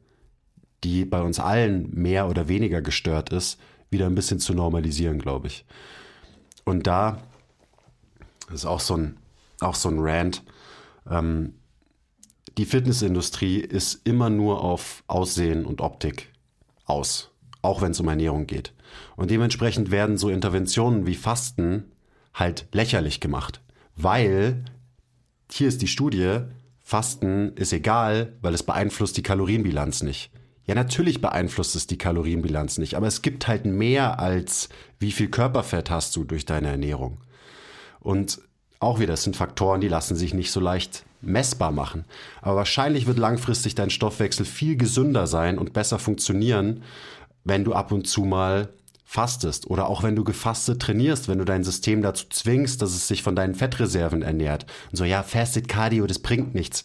[0.84, 5.48] die bei uns allen mehr oder weniger gestört ist, wieder ein bisschen zu normalisieren, glaube
[5.48, 5.65] ich.
[6.65, 7.22] Und da
[8.54, 9.17] ist auch so ein,
[9.62, 10.43] auch so ein Rant.
[11.10, 11.54] Ähm,
[12.58, 16.32] die Fitnessindustrie ist immer nur auf Aussehen und Optik
[16.86, 18.74] aus, auch wenn es um Ernährung geht.
[19.15, 21.86] Und dementsprechend werden so Interventionen wie Fasten
[22.34, 23.62] halt lächerlich gemacht,
[23.96, 24.65] weil
[25.52, 26.39] hier ist die Studie,
[26.82, 30.32] Fasten ist egal, weil es beeinflusst die Kalorienbilanz nicht.
[30.65, 35.28] Ja, natürlich beeinflusst es die Kalorienbilanz nicht, aber es gibt halt mehr als wie viel
[35.28, 37.17] Körperfett hast du durch deine Ernährung.
[37.99, 38.39] Und
[38.80, 42.06] auch wieder, das sind Faktoren, die lassen sich nicht so leicht messbar machen.
[42.41, 46.84] Aber wahrscheinlich wird langfristig dein Stoffwechsel viel gesünder sein und besser funktionieren,
[47.43, 48.69] wenn du ab und zu mal
[49.06, 53.08] fastest oder auch wenn du gefastet trainierst, wenn du dein System dazu zwingst, dass es
[53.08, 54.65] sich von deinen Fettreserven ernährt.
[54.91, 56.84] Und so, ja, Fasted Cardio, das bringt nichts.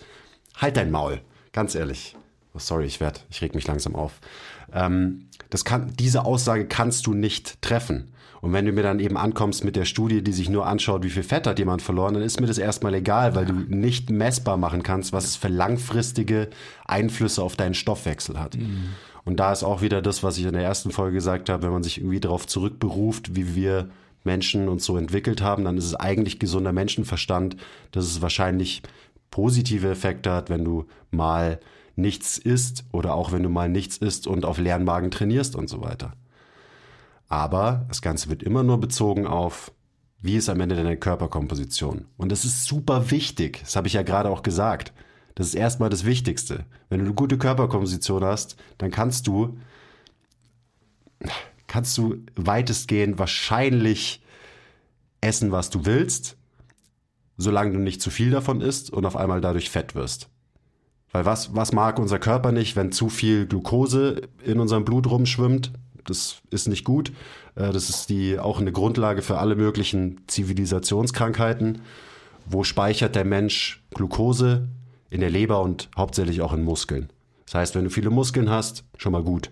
[0.57, 1.21] Halt dein Maul,
[1.53, 2.18] ganz ehrlich.
[2.59, 4.21] Sorry, ich werde, ich reg mich langsam auf.
[4.73, 8.13] Ähm, das kann, diese Aussage kannst du nicht treffen.
[8.41, 11.11] Und wenn du mir dann eben ankommst mit der Studie, die sich nur anschaut, wie
[11.11, 14.57] viel Fett hat jemand verloren, dann ist mir das erstmal egal, weil du nicht messbar
[14.57, 16.49] machen kannst, was es für langfristige
[16.85, 18.57] Einflüsse auf deinen Stoffwechsel hat.
[18.57, 18.91] Mhm.
[19.25, 21.73] Und da ist auch wieder das, was ich in der ersten Folge gesagt habe, wenn
[21.73, 23.89] man sich irgendwie darauf zurückberuft, wie wir
[24.25, 27.57] Menschen uns so entwickelt haben, dann ist es eigentlich gesunder Menschenverstand,
[27.91, 28.83] dass es wahrscheinlich
[29.31, 31.61] positive Effekte hat, wenn du mal
[31.99, 35.69] nichts isst oder auch wenn du mal nichts isst und auf leeren Magen trainierst und
[35.69, 36.13] so weiter.
[37.29, 39.73] Aber das Ganze wird immer nur bezogen auf,
[40.21, 42.07] wie ist am Ende deine Körperkomposition.
[42.17, 43.61] Und das ist super wichtig.
[43.61, 44.93] Das habe ich ja gerade auch gesagt.
[45.35, 46.65] Das ist erstmal das Wichtigste.
[46.89, 49.59] Wenn du eine gute Körperkomposition hast, dann kannst du,
[51.67, 54.23] kannst du weitestgehend wahrscheinlich
[55.21, 56.37] essen, was du willst,
[57.37, 60.29] solange du nicht zu viel davon isst und auf einmal dadurch fett wirst.
[61.13, 65.73] Weil was, was mag unser Körper nicht, wenn zu viel Glucose in unserem Blut rumschwimmt?
[66.05, 67.13] Das ist nicht gut.
[67.55, 71.83] Äh, das ist die, auch eine Grundlage für alle möglichen Zivilisationskrankheiten.
[72.47, 74.69] Wo speichert der Mensch Glucose?
[75.11, 77.09] In der Leber und hauptsächlich auch in Muskeln.
[77.47, 79.51] Das heißt, wenn du viele Muskeln hast, schon mal gut.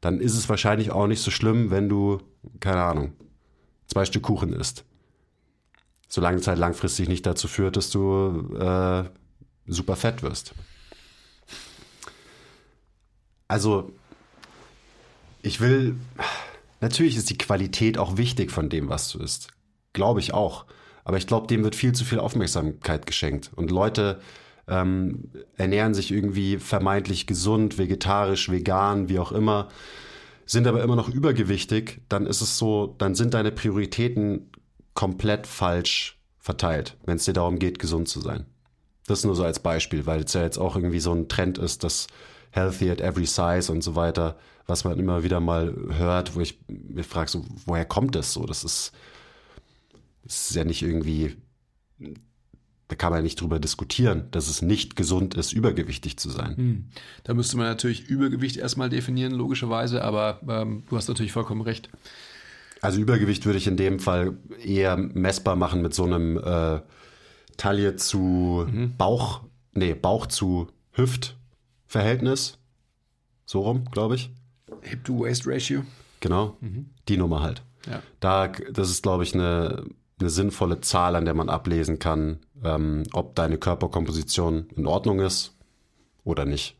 [0.00, 2.18] Dann ist es wahrscheinlich auch nicht so schlimm, wenn du,
[2.58, 3.12] keine Ahnung,
[3.86, 4.84] zwei Stück Kuchen isst.
[6.08, 9.04] Solange es halt langfristig nicht dazu führt, dass du äh,
[9.66, 10.54] super fett wirst.
[13.48, 13.92] Also,
[15.42, 15.96] ich will,
[16.80, 19.48] natürlich ist die Qualität auch wichtig von dem, was du isst.
[19.92, 20.64] Glaube ich auch.
[21.04, 23.50] Aber ich glaube, dem wird viel zu viel Aufmerksamkeit geschenkt.
[23.54, 24.20] Und Leute
[24.66, 29.68] ähm, ernähren sich irgendwie vermeintlich gesund, vegetarisch, vegan, wie auch immer,
[30.46, 32.00] sind aber immer noch übergewichtig.
[32.08, 34.50] Dann ist es so, dann sind deine Prioritäten
[34.94, 38.46] komplett falsch verteilt, wenn es dir darum geht, gesund zu sein.
[39.06, 41.84] Das nur so als Beispiel, weil es ja jetzt auch irgendwie so ein Trend ist,
[41.84, 42.06] dass
[42.50, 44.36] healthy at every size und so weiter,
[44.66, 48.46] was man immer wieder mal hört, wo ich mir frage, so, woher kommt das so?
[48.46, 48.92] Das ist,
[50.22, 51.36] das ist ja nicht irgendwie,
[52.88, 56.56] da kann man ja nicht drüber diskutieren, dass es nicht gesund ist, übergewichtig zu sein.
[56.56, 56.84] Hm.
[57.24, 61.90] Da müsste man natürlich Übergewicht erstmal definieren, logischerweise, aber ähm, du hast natürlich vollkommen recht.
[62.80, 66.80] Also Übergewicht würde ich in dem Fall eher messbar machen mit so einem äh,
[67.56, 68.96] Taille zu mhm.
[68.96, 72.58] Bauch, nee, Bauch zu Hüft-Verhältnis.
[73.46, 74.30] So rum, glaube ich.
[74.82, 75.82] Hip-to-Waist-Ratio.
[76.20, 76.86] Genau, mhm.
[77.08, 77.62] die Nummer halt.
[77.86, 78.02] Ja.
[78.20, 79.84] Da, das ist, glaube ich, eine,
[80.18, 85.54] eine sinnvolle Zahl, an der man ablesen kann, ähm, ob deine Körperkomposition in Ordnung ist
[86.24, 86.76] oder nicht.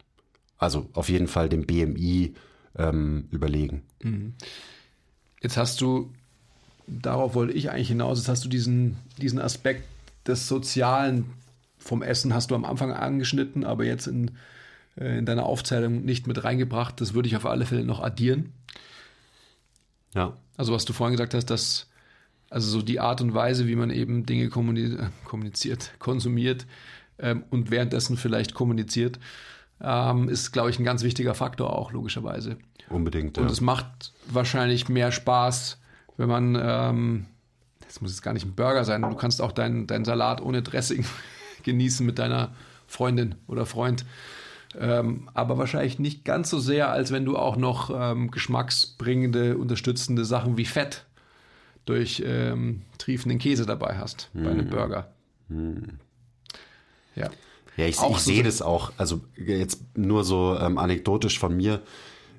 [0.57, 2.35] Also auf jeden Fall dem BMI
[2.77, 3.83] ähm, überlegen.
[4.03, 4.35] Mhm.
[5.43, 6.11] Jetzt hast du,
[6.87, 9.85] darauf wollte ich eigentlich hinaus, jetzt hast du diesen, diesen Aspekt
[10.27, 11.27] des Sozialen
[11.79, 14.33] vom Essen hast du am Anfang angeschnitten, aber jetzt in,
[14.97, 17.01] äh, in deiner Aufzählung nicht mit reingebracht.
[17.01, 18.53] Das würde ich auf alle Fälle noch addieren.
[20.15, 20.37] Ja.
[20.57, 21.89] Also was du vorhin gesagt hast, dass
[22.51, 26.67] also so die Art und Weise, wie man eben Dinge kommuniziert, konsumiert
[27.19, 29.19] ähm, und währenddessen vielleicht kommuniziert,
[29.81, 32.57] ähm, ist, glaube ich, ein ganz wichtiger Faktor auch, logischerweise.
[32.89, 33.39] Unbedingt.
[33.39, 33.51] Und ja.
[33.51, 35.79] es macht wahrscheinlich mehr Spaß,
[36.17, 37.27] wenn man, ähm,
[37.95, 40.63] das muss jetzt gar nicht ein Burger sein, du kannst auch deinen dein Salat ohne
[40.63, 41.05] Dressing
[41.63, 42.53] genießen mit deiner
[42.89, 44.05] Freundin oder Freund.
[44.77, 50.25] Ähm, aber wahrscheinlich nicht ganz so sehr, als wenn du auch noch ähm, geschmacksbringende, unterstützende
[50.25, 51.05] Sachen wie Fett
[51.85, 54.43] durch ähm, triefenden Käse dabei hast mm.
[54.43, 54.71] bei einem mhm.
[54.71, 55.13] Burger.
[55.49, 55.75] Mm.
[57.15, 57.31] Ja.
[57.77, 61.81] Ja, ich, ich sehe das auch, also jetzt nur so ähm, anekdotisch von mir,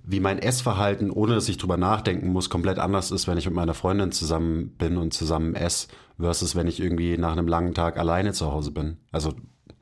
[0.07, 3.55] wie mein Essverhalten, ohne dass ich drüber nachdenken muss, komplett anders ist, wenn ich mit
[3.55, 5.87] meiner Freundin zusammen bin und zusammen esse,
[6.19, 8.97] versus wenn ich irgendwie nach einem langen Tag alleine zu Hause bin.
[9.11, 9.33] Also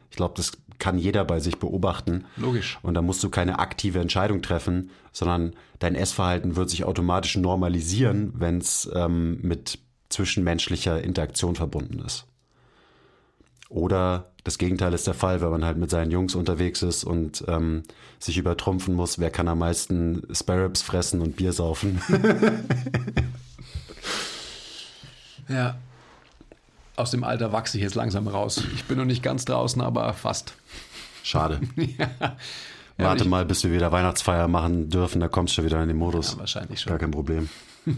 [0.09, 2.25] ich glaube, das kann jeder bei sich beobachten.
[2.37, 2.79] Logisch.
[2.81, 8.33] Und da musst du keine aktive Entscheidung treffen, sondern dein Essverhalten wird sich automatisch normalisieren,
[8.35, 12.27] wenn es ähm, mit zwischenmenschlicher Interaktion verbunden ist.
[13.73, 17.43] Oder das Gegenteil ist der Fall, wenn man halt mit seinen Jungs unterwegs ist und
[17.47, 17.81] ähm,
[18.19, 21.99] sich übertrumpfen muss, wer kann am meisten Sparrows fressen und Bier saufen.
[25.47, 25.75] ja.
[26.95, 28.61] Aus dem Alter wachse ich jetzt langsam raus.
[28.75, 30.53] Ich bin noch nicht ganz draußen, aber fast.
[31.23, 31.59] Schade.
[31.97, 32.37] ja.
[32.97, 36.33] Warte mal, bis wir wieder Weihnachtsfeier machen dürfen, da kommst du wieder in den Modus.
[36.33, 36.91] Ja, wahrscheinlich schon.
[36.91, 37.49] Gar kein Problem.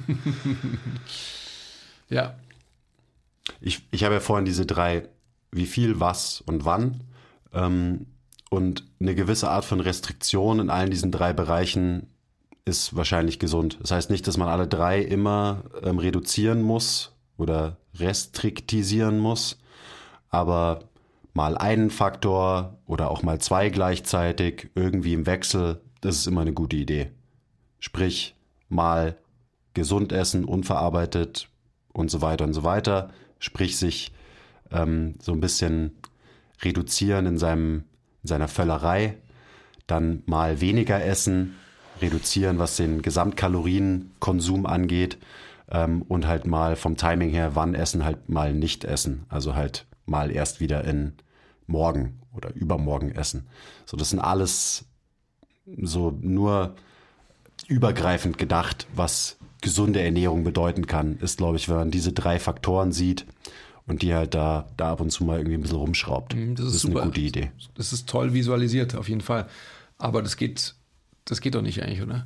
[2.10, 2.36] ja.
[3.60, 5.10] Ich, ich habe ja vorhin diese drei
[5.56, 7.02] wie viel, was und wann.
[7.54, 8.08] Ähm,
[8.50, 12.08] und eine gewisse Art von Restriktion in allen diesen drei Bereichen
[12.66, 13.78] ist wahrscheinlich gesund.
[13.82, 19.60] Das heißt nicht, dass man alle drei immer ähm, reduzieren muss oder restriktisieren muss,
[20.30, 20.90] aber
[21.34, 26.54] mal einen Faktor oder auch mal zwei gleichzeitig, irgendwie im Wechsel, das ist immer eine
[26.54, 27.12] gute Idee.
[27.80, 28.36] Sprich,
[28.70, 29.18] mal
[29.74, 31.50] gesund essen, unverarbeitet
[31.94, 33.12] und so weiter und so weiter.
[33.40, 34.12] Sprich, sich
[34.72, 35.92] ähm, so ein bisschen
[36.62, 37.84] reduzieren in, seinem,
[38.24, 39.18] in seiner Völlerei.
[39.88, 41.56] Dann mal weniger essen,
[42.02, 45.18] reduzieren, was den Gesamtkalorienkonsum angeht.
[45.70, 49.26] Ähm, und halt mal vom Timing her, wann essen, halt mal nicht essen.
[49.30, 51.14] Also halt mal erst wieder in
[51.68, 53.48] morgen oder übermorgen essen.
[53.86, 54.86] So, das sind alles
[55.82, 56.76] so nur
[57.68, 62.92] übergreifend gedacht, was gesunde Ernährung bedeuten kann, ist, glaube ich, wenn man diese drei Faktoren
[62.92, 63.26] sieht
[63.88, 66.36] und die halt da, da ab und zu mal irgendwie ein bisschen rumschraubt.
[66.36, 67.52] Mhm, das ist, das ist eine gute Idee.
[67.76, 69.48] Das ist toll visualisiert, auf jeden Fall.
[69.98, 70.76] Aber das geht,
[71.26, 72.26] das geht doch nicht eigentlich, oder?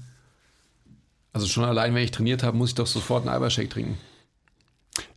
[1.34, 3.98] Also schon allein, wenn ich trainiert habe, muss ich doch sofort einen Eiweißshake trinken.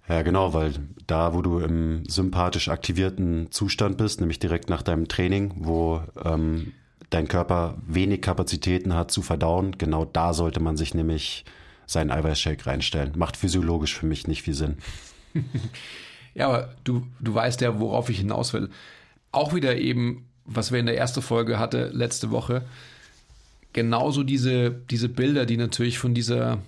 [0.08, 0.74] Ja, genau, weil
[1.06, 6.72] da, wo du im sympathisch aktivierten Zustand bist, nämlich direkt nach deinem Training, wo ähm,
[7.08, 11.44] dein Körper wenig Kapazitäten hat zu verdauen, genau da sollte man sich nämlich
[11.86, 13.12] seinen Eiweißshake reinstellen.
[13.16, 14.78] Macht physiologisch für mich nicht viel Sinn.
[16.34, 18.70] ja, aber du, du weißt ja, worauf ich hinaus will.
[19.30, 22.64] Auch wieder eben, was wir in der ersten Folge hatte letzte Woche,
[23.72, 26.58] genauso diese, diese Bilder, die natürlich von dieser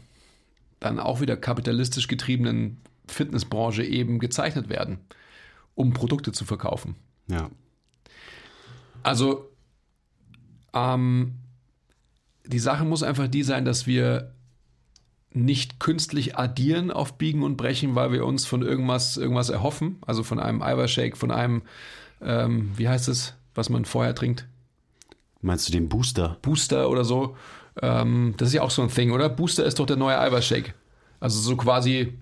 [0.81, 4.99] dann auch wieder kapitalistisch getriebenen Fitnessbranche eben gezeichnet werden,
[5.75, 6.95] um Produkte zu verkaufen.
[7.27, 7.51] Ja.
[9.03, 9.51] Also
[10.75, 11.35] ähm,
[12.47, 14.34] die Sache muss einfach die sein, dass wir
[15.35, 19.99] nicht künstlich addieren auf Biegen und Brechen, weil wir uns von irgendwas, irgendwas erhoffen.
[20.07, 21.63] Also von einem Eiweißshake, von einem,
[22.23, 24.47] ähm, wie heißt es, was man vorher trinkt?
[25.43, 26.39] Meinst du den Booster?
[26.41, 27.37] Booster oder so.
[27.83, 29.29] Ähm, das ist ja auch so ein Thing, oder?
[29.29, 30.73] Booster ist doch der neue Eiweißshake.
[31.19, 32.15] Also so quasi,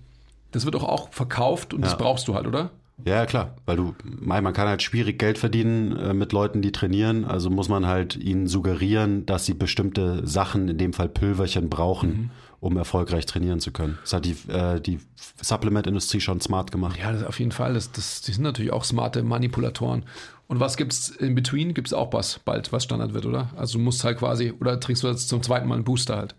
[0.50, 1.84] das wird doch auch verkauft und ja.
[1.88, 2.70] das brauchst du halt, oder?
[3.04, 7.24] Ja, klar, weil du, man kann halt schwierig Geld verdienen äh, mit Leuten, die trainieren,
[7.24, 12.10] also muss man halt ihnen suggerieren, dass sie bestimmte Sachen, in dem Fall Pülverchen, brauchen,
[12.10, 12.30] mhm.
[12.62, 13.98] Um erfolgreich trainieren zu können.
[14.02, 15.00] Das hat die, äh, die
[15.40, 16.96] Supplement-Industrie schon smart gemacht.
[16.96, 17.74] Ja, auf jeden Fall.
[17.74, 20.04] Das, das, die sind natürlich auch smarte Manipulatoren.
[20.46, 21.74] Und was gibt's in between?
[21.74, 23.50] Gibt es auch was bald, was Standard wird, oder?
[23.56, 26.36] Also du musst halt quasi, oder trinkst du jetzt zum zweiten Mal einen Booster halt?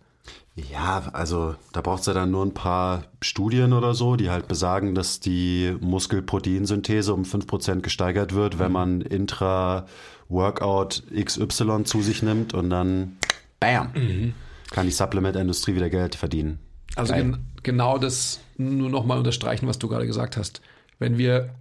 [0.56, 4.48] Ja, also da braucht es ja dann nur ein paar Studien oder so, die halt
[4.48, 8.74] besagen, dass die Muskelproteinsynthese um 5% gesteigert wird, wenn mhm.
[8.74, 13.18] man Intra-Workout XY zu sich nimmt und dann
[13.60, 14.34] bam, mhm.
[14.74, 16.60] Kann die Supplement-Industrie wieder Geld verdienen.
[16.96, 20.62] Also gen genau das nur nochmal unterstreichen, was du gerade gesagt hast.
[21.00, 21.56] Wenn wir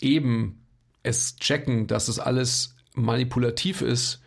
[0.00, 0.60] eben
[1.02, 4.22] es checken, dass es das alles manipulativ ist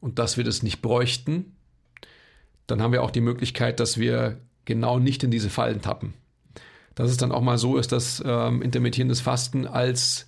[0.00, 1.56] und dass wir das nicht bräuchten,
[2.66, 6.14] dann haben wir auch die Möglichkeit, dass wir genau nicht in diese Fallen tappen.
[6.94, 10.26] Dass es dann auch mal so ist, dass ähm, intermittierendes Fasten als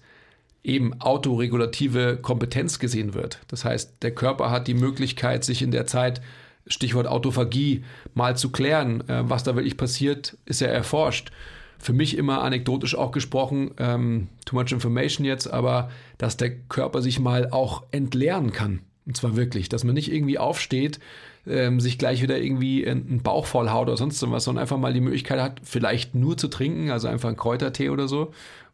[0.62, 3.40] eben autoregulative Kompetenz gesehen wird.
[3.48, 6.20] Das heißt, der Körper hat die Möglichkeit, sich in der Zeit,
[6.68, 11.31] Stichwort Autophagie, mal zu klären, äh, was da wirklich passiert, ist ja erforscht.
[11.78, 17.02] Für mich immer anekdotisch auch gesprochen, ähm, too much information jetzt, aber dass der Körper
[17.02, 18.81] sich mal auch entleeren kann.
[19.07, 21.00] Und zwar wirklich, dass man nicht irgendwie aufsteht,
[21.46, 24.92] ähm, sich gleich wieder irgendwie einen Bauch voll haut oder sonst was, sondern einfach mal
[24.92, 28.33] die Möglichkeit hat, vielleicht nur zu trinken, also einfach einen Kräutertee oder so oder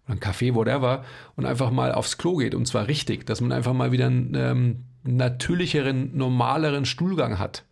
[0.09, 1.04] einen Kaffee, whatever,
[1.37, 4.35] und einfach mal aufs Klo geht und zwar richtig, dass man einfach mal wieder einen
[4.35, 7.64] ähm, natürlicheren, normaleren Stuhlgang hat.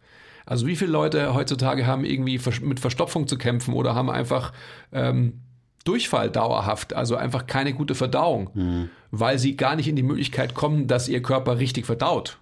[0.47, 4.53] Also wie viele Leute heutzutage haben irgendwie mit Verstopfung zu kämpfen oder haben einfach
[4.93, 5.41] ähm,
[5.85, 8.91] Durchfall dauerhaft, also einfach keine gute Verdauung, mhm.
[9.11, 12.39] weil sie gar nicht in die Möglichkeit kommen, dass ihr Körper richtig verdaut.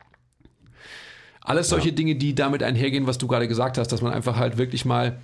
[1.43, 1.95] Alles solche ja.
[1.95, 5.19] Dinge, die damit einhergehen, was du gerade gesagt hast, dass man einfach halt wirklich mal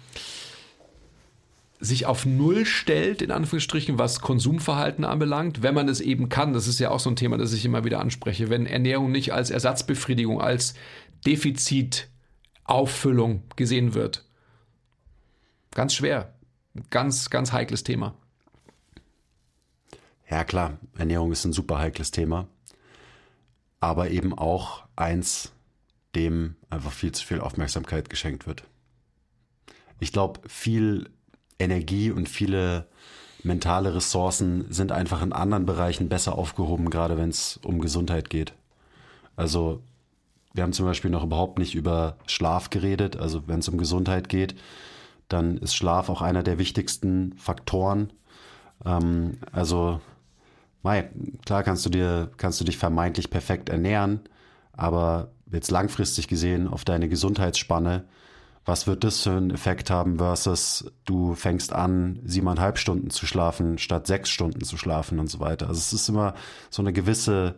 [1.78, 6.54] sich auf Null stellt, in Anführungsstrichen, was Konsumverhalten anbelangt, wenn man es eben kann.
[6.54, 8.48] Das ist ja auch so ein Thema, das ich immer wieder anspreche.
[8.48, 10.74] Wenn Ernährung nicht als Ersatzbefriedigung, als
[12.66, 14.24] Defizitauffüllung gesehen wird.
[15.72, 16.34] Ganz schwer.
[16.90, 18.14] Ganz, ganz heikles Thema.
[20.28, 20.78] Ja, klar.
[20.98, 22.48] Ernährung ist ein super heikles Thema.
[23.80, 25.52] Aber eben auch eins,
[26.14, 28.64] dem einfach viel zu viel Aufmerksamkeit geschenkt wird.
[30.00, 31.10] Ich glaube, viel
[31.58, 32.88] Energie und viele
[33.42, 38.54] mentale Ressourcen sind einfach in anderen Bereichen besser aufgehoben, gerade wenn es um Gesundheit geht.
[39.36, 39.82] Also
[40.56, 43.16] wir haben zum Beispiel noch überhaupt nicht über Schlaf geredet.
[43.16, 44.56] Also wenn es um Gesundheit geht,
[45.28, 48.12] dann ist Schlaf auch einer der wichtigsten Faktoren.
[48.84, 50.00] Ähm, also,
[50.82, 51.10] mei,
[51.44, 54.20] klar kannst du dir, kannst du dich vermeintlich perfekt ernähren,
[54.72, 58.04] aber jetzt langfristig gesehen auf deine Gesundheitsspanne
[58.66, 63.78] was wird das für einen Effekt haben versus du fängst an, siebeneinhalb Stunden zu schlafen,
[63.78, 65.68] statt sechs Stunden zu schlafen und so weiter.
[65.68, 66.34] Also es ist immer
[66.68, 67.54] so eine gewisse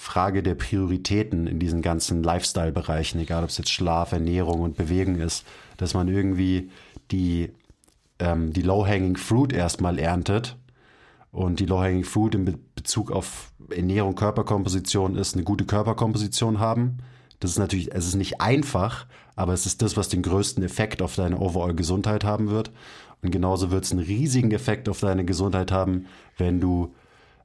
[0.00, 5.16] Frage der Prioritäten in diesen ganzen Lifestyle-Bereichen, egal ob es jetzt Schlaf, Ernährung und Bewegung
[5.16, 5.44] ist,
[5.76, 6.70] dass man irgendwie
[7.10, 7.50] die,
[8.18, 10.56] ähm, die Low-Hanging Fruit erstmal erntet.
[11.32, 16.96] Und die Low-Hanging Fruit in Be Bezug auf Ernährung, Körperkomposition ist eine gute Körperkomposition haben.
[17.38, 19.04] Das ist natürlich, es ist nicht einfach,
[19.36, 22.70] aber es ist das, was den größten Effekt auf deine Overall-Gesundheit haben wird.
[23.20, 26.06] Und genauso wird es einen riesigen Effekt auf deine Gesundheit haben,
[26.38, 26.94] wenn du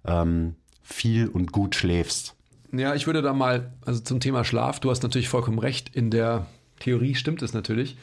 [0.05, 2.34] ähm, viel und gut schläfst.
[2.77, 6.11] Ja, ich würde da mal, also zum Thema Schlaf, du hast natürlich vollkommen recht, in
[6.11, 6.47] der
[6.79, 7.97] Theorie stimmt es natürlich.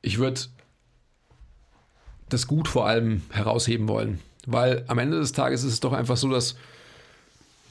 [0.00, 0.40] Ich würde
[2.28, 6.16] das Gut vor allem herausheben wollen, weil am Ende des Tages ist es doch einfach
[6.16, 6.56] so, dass,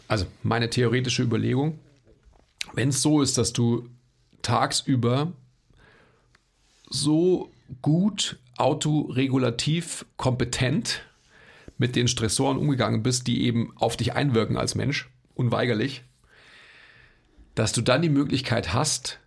[0.07, 1.79] also meine theoretische Überlegung,
[2.73, 3.89] wenn es so ist, dass du
[4.41, 5.31] tagsüber
[6.89, 11.01] so gut autoregulativ kompetent
[11.77, 16.03] mit den Stressoren umgegangen bist, die eben auf dich einwirken als Mensch, unweigerlich,
[17.55, 19.19] dass du dann die Möglichkeit hast,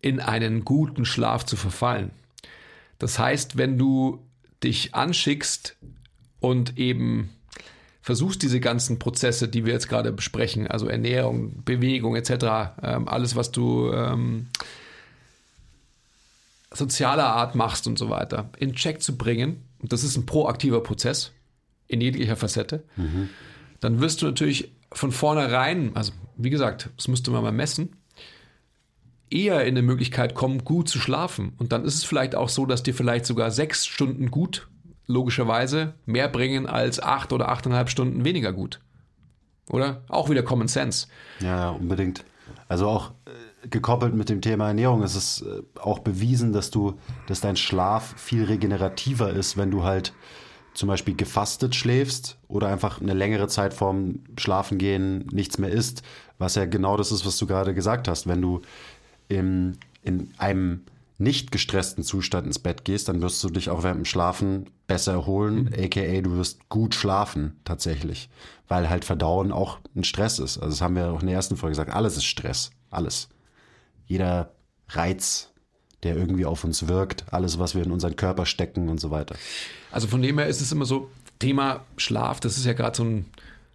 [0.00, 2.10] in einen guten Schlaf zu verfallen.
[2.98, 4.24] Das heißt, wenn du
[4.62, 5.76] dich anschickst
[6.40, 7.30] und eben
[8.02, 13.36] versuchst diese ganzen Prozesse, die wir jetzt gerade besprechen, also Ernährung, Bewegung etc., ähm, alles,
[13.36, 14.48] was du ähm,
[16.72, 20.82] sozialer Art machst und so weiter, in Check zu bringen, und das ist ein proaktiver
[20.82, 21.32] Prozess
[21.88, 23.28] in jeglicher Facette, mhm.
[23.80, 27.96] dann wirst du natürlich von vornherein, also wie gesagt, das müsste man mal messen,
[29.30, 31.52] eher in eine Möglichkeit kommen, gut zu schlafen.
[31.58, 34.68] Und dann ist es vielleicht auch so, dass dir vielleicht sogar sechs Stunden gut
[35.06, 38.80] logischerweise mehr bringen als acht oder achteinhalb Stunden weniger gut.
[39.68, 40.02] Oder?
[40.08, 41.06] Auch wieder Common Sense.
[41.40, 42.24] Ja, unbedingt.
[42.68, 46.98] Also auch äh, gekoppelt mit dem Thema Ernährung ist es äh, auch bewiesen, dass du,
[47.26, 50.12] dass dein Schlaf viel regenerativer ist, wenn du halt
[50.74, 56.02] zum Beispiel gefastet schläfst oder einfach eine längere Zeit vorm Schlafengehen nichts mehr isst,
[56.38, 58.26] was ja genau das ist, was du gerade gesagt hast.
[58.26, 58.60] Wenn du
[59.28, 60.82] im, in einem
[61.18, 65.12] nicht gestressten Zustand ins Bett gehst, dann wirst du dich auch während dem Schlafen besser
[65.12, 65.84] erholen, mhm.
[65.84, 68.30] aka du wirst gut schlafen tatsächlich,
[68.68, 70.56] weil halt Verdauen auch ein Stress ist.
[70.56, 73.28] Also das haben wir auch in der ersten Folge gesagt, alles ist Stress, alles.
[74.06, 74.54] Jeder
[74.88, 75.49] Reiz
[76.02, 79.36] der irgendwie auf uns wirkt, alles, was wir in unseren Körper stecken und so weiter.
[79.90, 83.04] Also von dem her ist es immer so, Thema Schlaf, das ist ja gerade so
[83.04, 83.26] ein,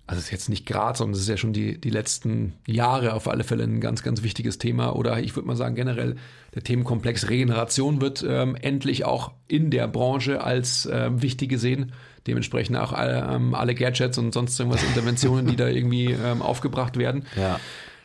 [0.08, 3.14] also es ist jetzt nicht gerade, sondern es ist ja schon die, die letzten Jahre
[3.14, 4.96] auf alle Fälle ein ganz, ganz wichtiges Thema.
[4.96, 6.16] Oder ich würde mal sagen, generell
[6.54, 11.92] der Themenkomplex Regeneration wird ähm, endlich auch in der Branche als ähm, wichtig gesehen.
[12.28, 16.98] Dementsprechend auch alle, ähm, alle Gadgets und sonst irgendwas Interventionen, die da irgendwie ähm, aufgebracht
[16.98, 17.26] werden.
[17.36, 17.60] Ja.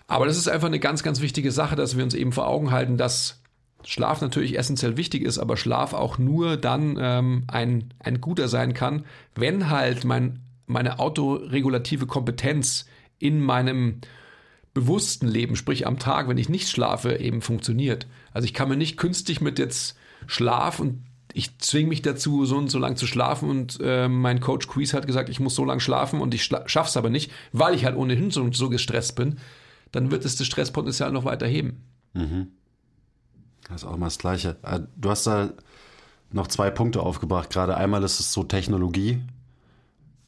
[0.06, 2.70] Aber das ist einfach eine ganz, ganz wichtige Sache, dass wir uns eben vor Augen
[2.70, 3.39] halten, dass
[3.84, 8.74] Schlaf natürlich essentiell wichtig ist, aber Schlaf auch nur dann ähm, ein, ein guter sein
[8.74, 9.04] kann,
[9.34, 12.86] wenn halt mein, meine autoregulative Kompetenz
[13.18, 14.00] in meinem
[14.74, 18.06] bewussten Leben, sprich am Tag, wenn ich nicht schlafe, eben funktioniert.
[18.32, 21.02] Also ich kann mir nicht künstlich mit jetzt Schlaf und
[21.32, 24.94] ich zwinge mich dazu, so und so lang zu schlafen und äh, mein Coach Quiz
[24.94, 27.84] hat gesagt, ich muss so lang schlafen und ich schla schaff's aber nicht, weil ich
[27.84, 29.38] halt ohnehin so, so gestresst bin,
[29.92, 31.84] dann wird es das Stresspotenzial noch weiter heben.
[32.14, 32.48] Mhm.
[33.70, 34.56] Das ist auch immer das Gleiche.
[34.62, 35.50] Äh, du hast da
[36.32, 37.50] noch zwei Punkte aufgebracht.
[37.50, 39.22] Gerade einmal ist es so Technologie.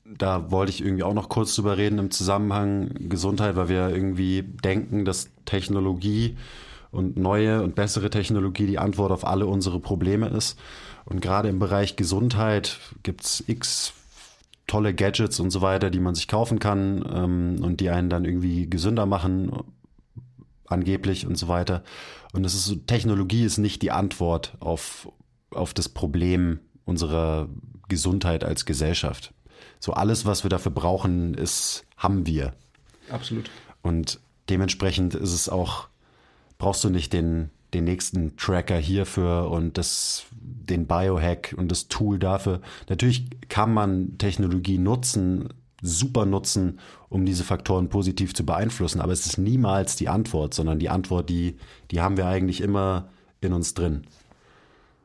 [0.05, 4.43] Da wollte ich irgendwie auch noch kurz drüber reden im Zusammenhang Gesundheit, weil wir irgendwie
[4.43, 6.37] denken, dass Technologie
[6.91, 10.59] und neue und bessere Technologie die Antwort auf alle unsere Probleme ist.
[11.05, 13.95] Und gerade im Bereich Gesundheit gibt es x
[14.67, 18.25] tolle Gadgets und so weiter, die man sich kaufen kann ähm, und die einen dann
[18.25, 19.51] irgendwie gesünder machen,
[20.67, 21.83] angeblich und so weiter.
[22.33, 25.09] Und es ist so, Technologie ist nicht die Antwort auf,
[25.51, 27.49] auf das Problem unserer
[27.89, 29.35] Gesundheit als Gesellschaft.
[29.79, 32.55] So alles, was wir dafür brauchen, ist, haben wir.
[33.11, 33.51] Absolut.
[33.83, 35.89] Und dementsprechend ist es auch,
[36.59, 42.19] brauchst du nicht den, den nächsten Tracker hierfür und das, den Biohack und das Tool
[42.19, 42.61] dafür.
[42.89, 45.49] Natürlich kann man Technologie nutzen,
[45.83, 46.79] super nutzen,
[47.09, 49.01] um diese Faktoren positiv zu beeinflussen.
[49.01, 51.57] Aber es ist niemals die Antwort, sondern die Antwort, die,
[51.91, 53.09] die haben wir eigentlich immer
[53.41, 54.07] in uns drin.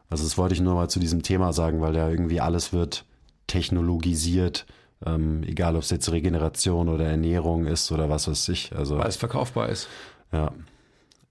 [0.10, 3.06] Also das wollte ich nur mal zu diesem Thema sagen, weil ja irgendwie alles wird
[3.48, 4.66] technologisiert,
[5.06, 8.76] ähm, egal ob es jetzt Regeneration oder Ernährung ist oder was weiß ich.
[8.76, 9.88] Also, weil es verkaufbar ist.
[10.32, 10.52] Ja.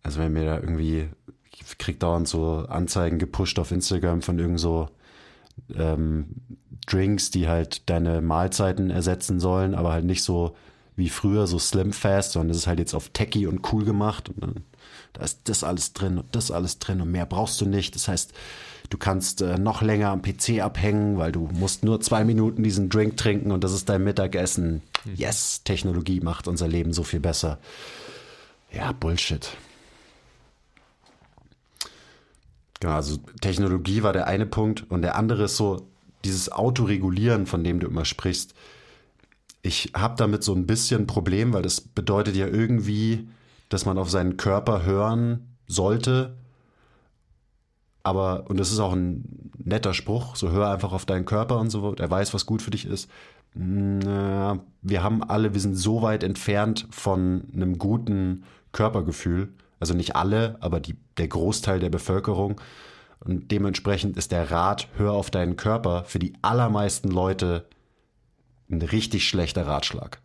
[0.03, 1.09] Also wenn mir da irgendwie,
[1.51, 4.89] ich krieg dauernd so Anzeigen gepusht auf Instagram von irgend so
[5.75, 6.27] ähm,
[6.87, 10.57] Drinks, die halt deine Mahlzeiten ersetzen sollen, aber halt nicht so
[10.97, 14.29] wie früher, so slim fast, sondern es ist halt jetzt auf techy und cool gemacht.
[14.31, 14.65] Und dann
[15.13, 17.95] da ist das alles drin und das alles drin und mehr brauchst du nicht.
[17.95, 18.33] Das heißt,
[18.91, 22.91] du kannst äh, noch länger am PC abhängen, weil du musst nur zwei Minuten diesen
[22.91, 24.83] Drink trinken und das ist dein Mittagessen.
[25.15, 27.59] Yes, Technologie macht unser Leben so viel besser.
[28.73, 29.57] Ja, Bullshit.
[32.81, 35.89] Genau, also Technologie war der eine Punkt und der andere ist so
[36.27, 38.55] dieses Autoregulieren, von dem du immer sprichst.
[39.63, 43.29] Ich habe damit so ein bisschen Problem, weil das bedeutet ja irgendwie,
[43.69, 46.37] dass man auf seinen Körper hören sollte.
[48.03, 51.71] Aber, und das ist auch ein netter Spruch, so hör einfach auf deinen Körper und
[51.71, 53.11] so, der weiß, was gut für dich ist.
[53.55, 59.49] Wir haben alle, wir sind so weit entfernt von einem guten Körpergefühl.
[59.81, 62.61] Also nicht alle, aber die, der Großteil der Bevölkerung.
[63.21, 67.67] Und dementsprechend ist der Rat, hör auf deinen Körper, für die allermeisten Leute
[68.71, 70.21] ein richtig schlechter Ratschlag.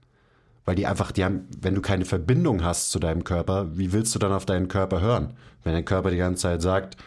[0.66, 4.14] Weil die einfach, die haben, wenn du keine Verbindung hast zu deinem Körper, wie willst
[4.14, 5.36] du dann auf deinen Körper hören?
[5.64, 6.98] Wenn dein Körper die ganze Zeit sagt,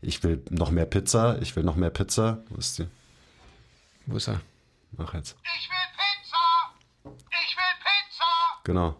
[0.00, 2.86] ich will noch mehr Pizza, ich will noch mehr Pizza, wo ist die?
[4.06, 4.40] Wo ist er?
[4.92, 5.36] Mach jetzt.
[5.42, 7.16] Ich will Pizza!
[7.30, 8.24] Ich will Pizza!
[8.64, 8.96] Genau.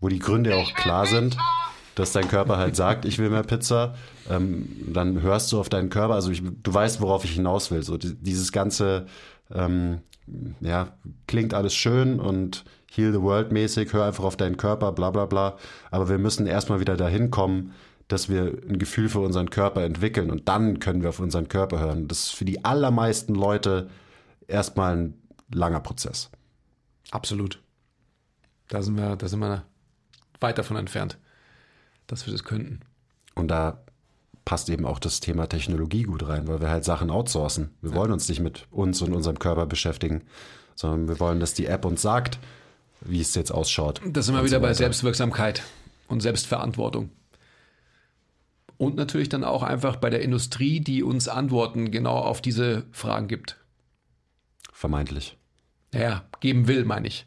[0.00, 1.36] Wo die Gründe auch klar sind,
[1.96, 3.94] dass dein Körper halt sagt, ich will mehr Pizza,
[4.30, 7.82] ähm, dann hörst du auf deinen Körper, also ich, du weißt, worauf ich hinaus will.
[7.82, 9.06] So die, dieses ganze,
[9.52, 10.00] ähm,
[10.60, 15.10] ja, klingt alles schön und heal the world mäßig, hör einfach auf deinen Körper, bla
[15.10, 15.56] bla bla.
[15.90, 17.72] Aber wir müssen erstmal wieder dahin kommen,
[18.08, 21.80] dass wir ein Gefühl für unseren Körper entwickeln und dann können wir auf unseren Körper
[21.80, 22.08] hören.
[22.08, 23.88] Das ist für die allermeisten Leute
[24.46, 25.14] erstmal ein
[25.50, 26.30] langer Prozess.
[27.10, 27.62] Absolut.
[28.68, 29.64] Da sind wir, da sind wir
[30.40, 31.18] weit davon entfernt,
[32.06, 32.80] dass wir das könnten.
[33.34, 33.82] Und da
[34.44, 37.70] passt eben auch das Thema Technologie gut rein, weil wir halt Sachen outsourcen.
[37.82, 40.22] Wir wollen uns nicht mit uns und unserem Körper beschäftigen,
[40.74, 42.38] sondern wir wollen, dass die App uns sagt,
[43.00, 44.00] wie es jetzt ausschaut.
[44.06, 44.72] Da sind wir wieder so bei.
[44.72, 45.62] Selbstwirksamkeit
[46.08, 47.10] und Selbstverantwortung.
[48.78, 53.26] Und natürlich dann auch einfach bei der Industrie, die uns Antworten genau auf diese Fragen
[53.26, 53.58] gibt.
[54.72, 55.38] Vermeintlich.
[55.94, 57.26] Ja, geben will, meine ich.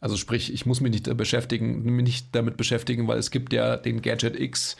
[0.00, 3.52] Also sprich, ich muss mich nicht, da beschäftigen, mich nicht damit beschäftigen, weil es gibt
[3.52, 4.76] ja den Gadget X,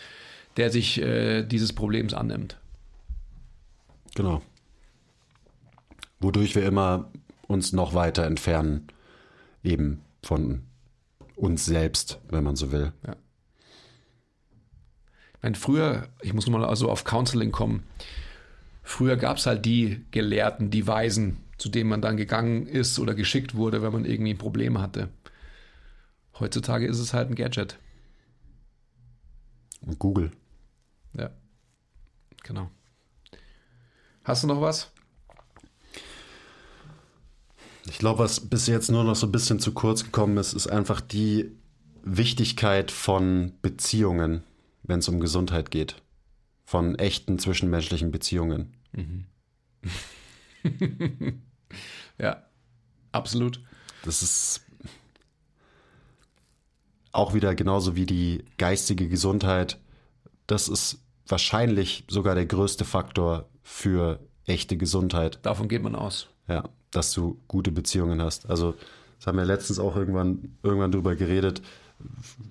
[0.57, 2.59] der sich äh, dieses Problems annimmt.
[4.15, 4.43] Genau.
[6.21, 7.11] Wodurch wir immer
[7.47, 8.89] uns noch weiter entfernen,
[9.65, 10.63] eben von
[11.37, 12.93] uns selbst, wenn man so will.
[15.35, 17.85] Ich meine, früher, ich muss nochmal also auf Counseling kommen,
[18.83, 23.15] früher gab es halt die Gelehrten, die Weisen, zu denen man dann gegangen ist oder
[23.15, 25.11] geschickt wurde, wenn man irgendwie ein Problem hatte.
[26.39, 27.79] Heutzutage ist es halt ein Gadget.
[29.99, 30.31] Google.
[31.15, 31.31] Ja,
[32.45, 32.71] genau.
[34.25, 34.93] Hast du noch was?
[37.89, 40.67] Ich glaube, was bis jetzt nur noch so ein bisschen zu kurz gekommen ist, ist
[40.67, 41.53] einfach die
[42.03, 44.43] Wichtigkeit von Beziehungen,
[44.83, 46.03] wenn es um Gesundheit geht.
[46.65, 48.77] Von echten zwischenmenschlichen Beziehungen.
[52.19, 52.43] Ja,
[53.13, 53.61] absolut.
[54.05, 54.65] Das ist
[57.13, 59.79] auch wieder genauso wie die geistige Gesundheit.
[60.47, 65.39] Das ist wahrscheinlich sogar der größte Faktor für echte Gesundheit.
[65.43, 66.29] Davon geht man aus.
[66.49, 68.49] Ja, dass du gute Beziehungen hast.
[68.49, 68.75] Also,
[69.19, 71.61] das haben wir letztens auch irgendwann, irgendwann drüber geredet.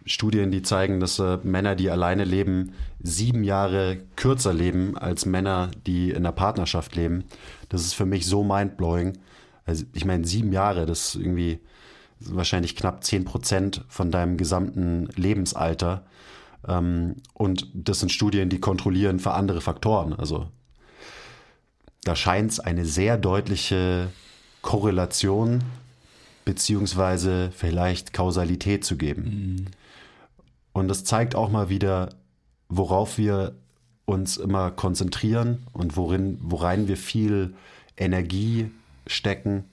[0.05, 5.71] Studien, die zeigen, dass äh, Männer, die alleine leben, sieben Jahre kürzer leben als Männer,
[5.85, 7.23] die in einer Partnerschaft leben.
[7.69, 9.17] Das ist für mich so mindblowing.
[9.65, 11.59] Also, ich meine, sieben Jahre, das ist irgendwie
[12.19, 16.05] wahrscheinlich knapp zehn Prozent von deinem gesamten Lebensalter.
[16.67, 20.13] Ähm, und das sind Studien, die kontrollieren für andere Faktoren.
[20.13, 20.47] Also,
[22.03, 24.09] da scheint es eine sehr deutliche
[24.61, 25.61] Korrelation
[26.45, 29.69] beziehungsweise vielleicht Kausalität zu geben.
[30.71, 32.15] Und das zeigt auch mal wieder,
[32.69, 33.55] worauf wir
[34.07, 37.53] uns immer konzentrieren und worin, worein wir viel
[37.97, 38.71] Energie
[39.05, 39.65] stecken.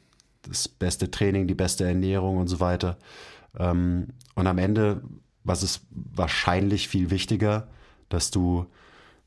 [0.42, 2.98] Das beste Training, die beste Ernährung und so weiter.
[3.56, 5.02] Ähm, und am Ende,
[5.44, 7.68] was ist wahrscheinlich viel wichtiger,
[8.08, 8.66] dass du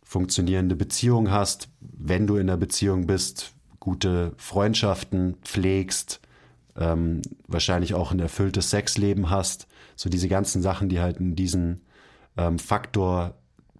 [0.03, 6.19] funktionierende Beziehungen hast, wenn du in einer Beziehung bist, gute Freundschaften pflegst,
[6.75, 9.67] ähm, wahrscheinlich auch ein erfülltes Sexleben hast.
[9.95, 11.81] So diese ganzen Sachen, die halt in diesen
[12.35, 13.35] ähm, Faktor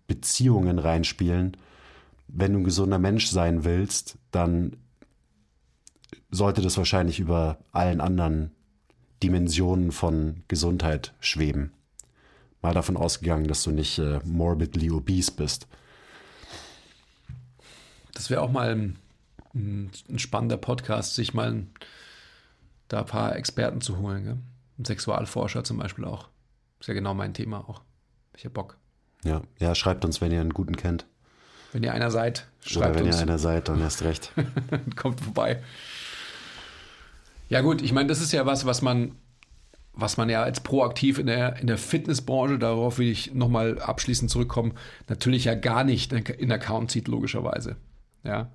[0.08, 1.58] Beziehungen reinspielen.
[2.28, 4.78] Wenn du ein gesunder Mensch sein willst, dann
[6.32, 8.52] sollte das wahrscheinlich über allen anderen
[9.24, 11.74] Dimensionen von Gesundheit schweben.
[12.62, 15.68] Mal davon ausgegangen, dass du nicht äh, morbidly obese bist.
[18.14, 19.00] Das wäre auch mal ein,
[19.54, 21.68] ein, spannender Podcast, sich mal
[22.88, 24.24] da ein paar Experten zu holen.
[24.24, 24.38] Gell?
[24.80, 26.30] Ein Sexualforscher zum Beispiel auch.
[26.80, 27.82] Ist ja genau mein Thema auch.
[28.36, 28.78] Ich hab Bock.
[29.24, 31.06] Ja, ja, schreibt uns, wenn ihr einen guten kennt.
[31.74, 33.18] Wenn ihr einer seid, Oder schreibt wenn uns.
[33.18, 34.32] ihr einer seid, dann erst recht.
[34.96, 35.62] kommt vorbei.
[37.50, 39.16] Ja gut, ich meine, das ist ja was, was man,
[39.94, 44.30] was man ja als proaktiv in der, in der Fitnessbranche, darauf will ich nochmal abschließend
[44.30, 44.74] zurückkommen,
[45.08, 47.76] natürlich ja gar nicht in Account sieht, logischerweise.
[48.24, 48.50] Ja,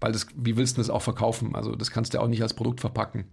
[0.00, 1.54] weil das, wie willst du das auch verkaufen?
[1.54, 3.24] Also das kannst du auch nicht als Produkt verpacken.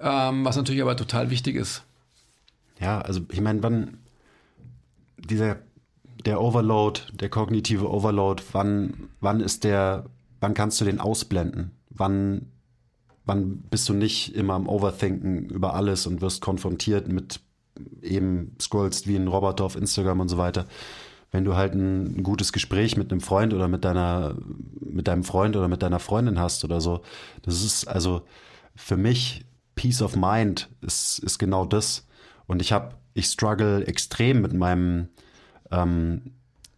[0.00, 1.84] Ähm, was natürlich aber total wichtig ist.
[2.80, 3.98] Ja, also ich meine, wann
[5.18, 5.58] dieser
[6.24, 10.06] der Overload, der kognitive Overload, wann, wann ist der,
[10.40, 11.72] wann kannst du den ausblenden?
[11.90, 12.52] Wann,
[13.24, 17.40] wann bist du nicht immer am Overthinken über alles und wirst konfrontiert mit
[18.02, 20.66] eben scrollst wie ein Roboter auf Instagram und so weiter.
[21.30, 24.36] Wenn du halt ein, gutes Gespräch mit einem Freund oder mit deiner,
[24.80, 27.00] mit deinem Freund oder mit deiner Freundin hast oder so,
[27.42, 28.22] das ist also
[28.76, 29.44] für mich
[29.74, 32.06] Peace of Mind ist, ist genau das.
[32.46, 35.08] Und ich habe, ich struggle extrem mit meinem,
[35.70, 36.32] ähm,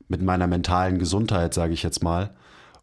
[0.09, 2.34] mit meiner mentalen Gesundheit, sage ich jetzt mal.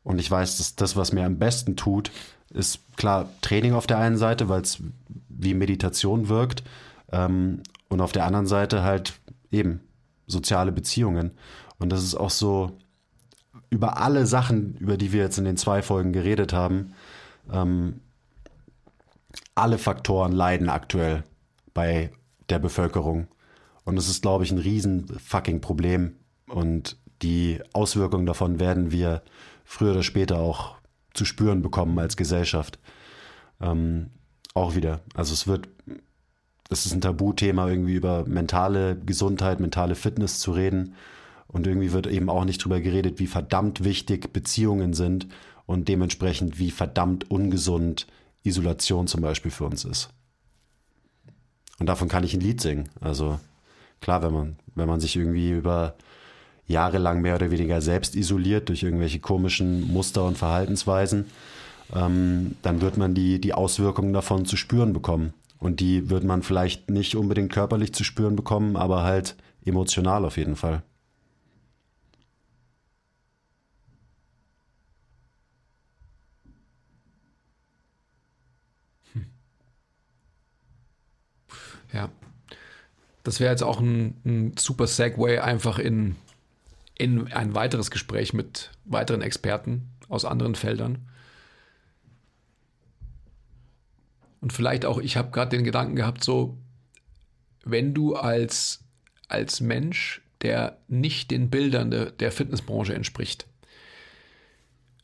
[0.03, 2.11] Und ich weiß, dass das, was mir am besten tut,
[2.49, 4.79] ist klar Training auf der einen Seite, weil es
[5.29, 6.63] wie Meditation wirkt.
[7.11, 9.13] Ähm, und auf der anderen Seite halt
[9.51, 9.81] eben
[10.27, 11.31] soziale Beziehungen.
[11.77, 12.77] Und das ist auch so
[13.69, 16.93] über alle Sachen, über die wir jetzt in den zwei Folgen geredet haben,
[17.51, 18.01] ähm,
[19.55, 21.23] alle Faktoren leiden aktuell
[21.73, 22.11] bei
[22.49, 23.27] der Bevölkerung.
[23.85, 26.15] Und es ist, glaube ich, ein riesen fucking Problem.
[26.47, 29.21] Und die Auswirkungen davon werden wir
[29.65, 30.75] früher oder später auch
[31.13, 32.79] zu spüren bekommen als Gesellschaft.
[33.61, 34.09] Ähm,
[34.53, 35.01] auch wieder.
[35.15, 35.67] Also es wird,
[36.69, 40.95] es ist ein Tabuthema, irgendwie über mentale Gesundheit, mentale Fitness zu reden.
[41.47, 45.27] Und irgendwie wird eben auch nicht drüber geredet, wie verdammt wichtig Beziehungen sind
[45.65, 48.07] und dementsprechend wie verdammt ungesund
[48.43, 50.09] Isolation zum Beispiel für uns ist.
[51.79, 52.89] Und davon kann ich ein Lied singen.
[52.99, 53.39] Also
[54.03, 55.95] klar, wenn man, wenn man sich irgendwie über
[56.67, 61.25] jahrelang mehr oder weniger selbst isoliert durch irgendwelche komischen Muster und Verhaltensweisen,
[61.95, 65.33] ähm, dann wird man die, die Auswirkungen davon zu spüren bekommen.
[65.59, 69.35] Und die wird man vielleicht nicht unbedingt körperlich zu spüren bekommen, aber halt
[69.65, 70.83] emotional auf jeden Fall.
[81.93, 82.09] Ja.
[83.23, 86.17] Das wäre jetzt auch ein, ein super Segway einfach in,
[86.97, 91.07] in ein weiteres Gespräch mit weiteren Experten aus anderen Feldern.
[94.41, 96.57] Und vielleicht auch, ich habe gerade den Gedanken gehabt, so,
[97.63, 98.83] wenn du als,
[99.29, 103.47] als Mensch, der nicht den Bildern de, der Fitnessbranche entspricht,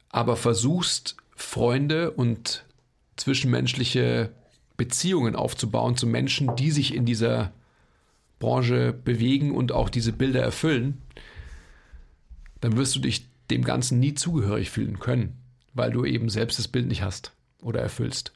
[0.09, 2.65] aber versuchst, Freunde und
[3.15, 4.31] zwischenmenschliche
[4.75, 7.53] Beziehungen aufzubauen zu Menschen, die sich in dieser
[8.39, 11.01] Branche bewegen und auch diese Bilder erfüllen,
[12.61, 15.37] dann wirst du dich dem Ganzen nie zugehörig fühlen können,
[15.73, 18.33] weil du eben selbst das Bild nicht hast oder erfüllst.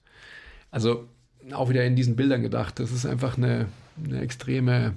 [0.72, 1.08] Also
[1.52, 3.68] auch wieder in diesen Bildern gedacht, das ist einfach eine,
[4.04, 4.96] eine extreme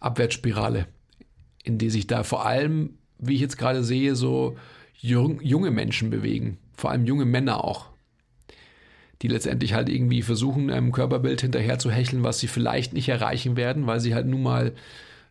[0.00, 0.86] Abwärtsspirale,
[1.62, 4.56] in die sich da vor allem, wie ich jetzt gerade sehe, so
[4.98, 7.91] jung, junge Menschen bewegen, vor allem junge Männer auch,
[9.22, 13.56] die letztendlich halt irgendwie versuchen, einem Körperbild hinterher zu hecheln, was sie vielleicht nicht erreichen
[13.56, 14.72] werden, weil sie halt nun mal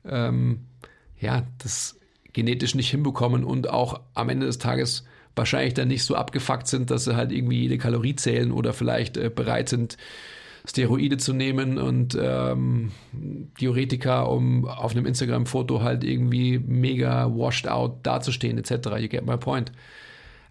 [0.05, 0.61] ähm,
[1.19, 1.99] ja, das
[2.33, 5.03] genetisch nicht hinbekommen und auch am Ende des Tages
[5.35, 9.17] wahrscheinlich dann nicht so abgefuckt sind, dass sie halt irgendwie jede Kalorie zählen oder vielleicht
[9.17, 9.97] äh, bereit sind,
[10.65, 12.91] Steroide zu nehmen und ähm,
[13.59, 18.71] Diuretika, um auf einem Instagram-Foto halt irgendwie mega washed out dazustehen, etc.
[18.99, 19.71] You get my point.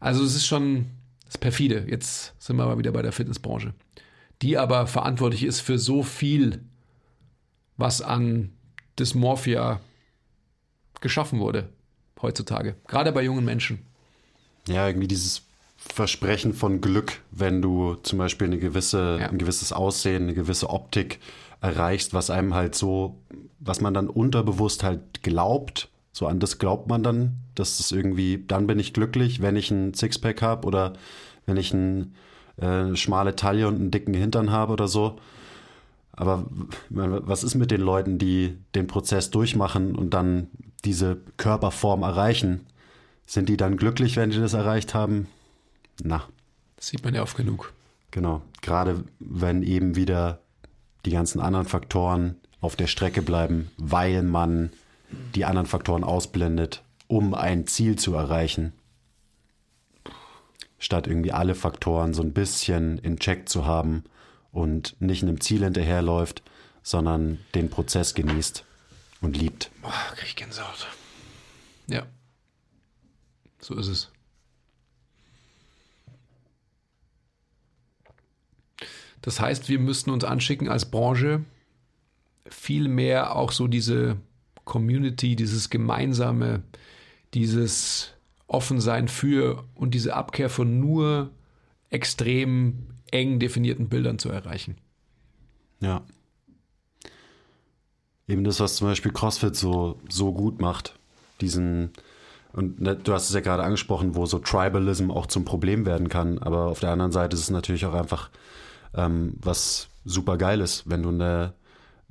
[0.00, 0.86] Also es ist schon
[1.30, 1.86] das ist perfide.
[1.88, 3.72] Jetzt sind wir aber wieder bei der Fitnessbranche,
[4.42, 6.64] die aber verantwortlich ist für so viel,
[7.76, 8.50] was an
[8.98, 9.78] Dysmorphia
[11.00, 11.68] geschaffen wurde
[12.20, 12.74] heutzutage.
[12.88, 13.78] Gerade bei jungen Menschen.
[14.66, 15.42] Ja, irgendwie dieses
[15.76, 19.28] Versprechen von Glück, wenn du zum Beispiel eine gewisse, Ja.
[19.28, 21.20] ein gewisses Aussehen, eine gewisse Optik
[21.60, 23.16] erreichst, was einem halt so,
[23.60, 25.88] was man dann unterbewusst halt glaubt,
[26.20, 29.70] so an das glaubt man dann, dass das irgendwie, dann bin ich glücklich, wenn ich
[29.70, 30.92] ein Sixpack habe oder
[31.46, 32.14] wenn ich ein,
[32.60, 35.16] äh, eine schmale Taille und einen dicken Hintern habe oder so.
[36.12, 36.44] Aber
[36.90, 40.48] was ist mit den Leuten, die den Prozess durchmachen und dann
[40.84, 42.66] diese Körperform erreichen?
[43.26, 45.26] Sind die dann glücklich, wenn die das erreicht haben?
[46.02, 46.24] Na,
[46.76, 47.72] Das sieht man ja oft genug.
[48.10, 48.42] genau.
[48.60, 50.40] Gerade wenn eben wieder
[51.06, 54.70] die ganzen anderen Faktoren auf der Strecke bleiben, weil man
[55.34, 58.72] die anderen Faktoren ausblendet, um ein Ziel zu erreichen.
[60.78, 64.04] Statt irgendwie alle Faktoren so ein bisschen in Check zu haben
[64.52, 66.42] und nicht einem Ziel hinterherläuft,
[66.82, 68.64] sondern den Prozess genießt
[69.20, 69.70] und liebt.
[69.82, 70.86] Boah, krieg ich Gänsehaut.
[71.86, 72.06] Ja.
[73.60, 74.10] So ist es.
[79.22, 81.44] Das heißt, wir müssten uns anschicken als Branche
[82.48, 84.16] viel mehr auch so diese
[84.64, 86.62] Community, dieses gemeinsame,
[87.34, 88.12] dieses
[88.46, 91.30] Offensein für und diese Abkehr von nur
[91.88, 94.76] extrem eng definierten Bildern zu erreichen.
[95.80, 96.02] Ja.
[98.28, 100.98] Eben das, was zum Beispiel CrossFit so, so gut macht.
[101.40, 101.90] Diesen,
[102.52, 106.08] und ne, du hast es ja gerade angesprochen, wo so Tribalism auch zum Problem werden
[106.08, 106.38] kann.
[106.38, 108.30] Aber auf der anderen Seite ist es natürlich auch einfach
[108.94, 111.54] ähm, was super Geiles, wenn du eine,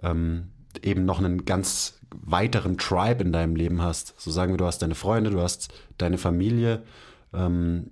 [0.02, 0.50] ähm,
[0.82, 4.14] eben noch einen ganz weiteren Tribe in deinem Leben hast.
[4.18, 6.84] So sagen wir, du hast deine Freunde, du hast deine Familie.
[7.34, 7.91] Ähm,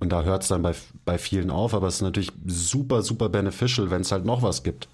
[0.00, 3.28] und da hört es dann bei, bei vielen auf, aber es ist natürlich super, super
[3.28, 4.88] beneficial, wenn es halt noch was gibt.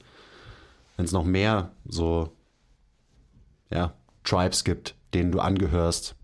[0.96, 2.32] Wenn es noch mehr so,
[3.70, 3.94] ja,
[4.24, 6.14] Tribes gibt, denen du angehörst.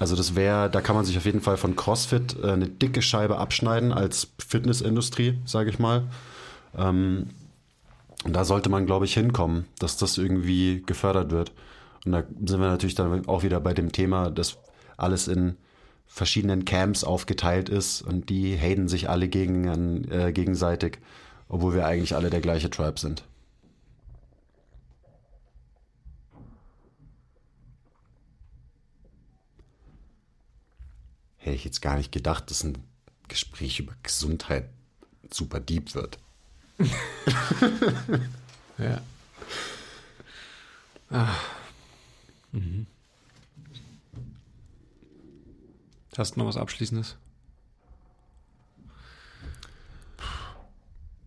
[0.00, 3.02] Also das wäre, da kann man sich auf jeden Fall von CrossFit äh, eine dicke
[3.02, 6.04] Scheibe abschneiden als Fitnessindustrie, sage ich mal.
[6.76, 7.30] Ähm,
[8.24, 11.52] und da sollte man, glaube ich, hinkommen, dass das irgendwie gefördert wird.
[12.04, 14.58] Und da sind wir natürlich dann auch wieder bei dem Thema, dass
[14.96, 15.56] alles in
[16.06, 20.98] verschiedenen Camps aufgeteilt ist und die haten sich alle gegen, äh, gegenseitig,
[21.48, 23.24] obwohl wir eigentlich alle der gleiche Tribe sind.
[31.36, 32.76] Hätte ich jetzt gar nicht gedacht, dass ein
[33.28, 34.68] Gespräch über Gesundheit
[35.30, 36.18] super deep wird.
[38.78, 39.00] ja.
[41.10, 41.36] Ah.
[42.52, 42.86] Mhm.
[46.16, 47.16] Hast du noch was Abschließendes?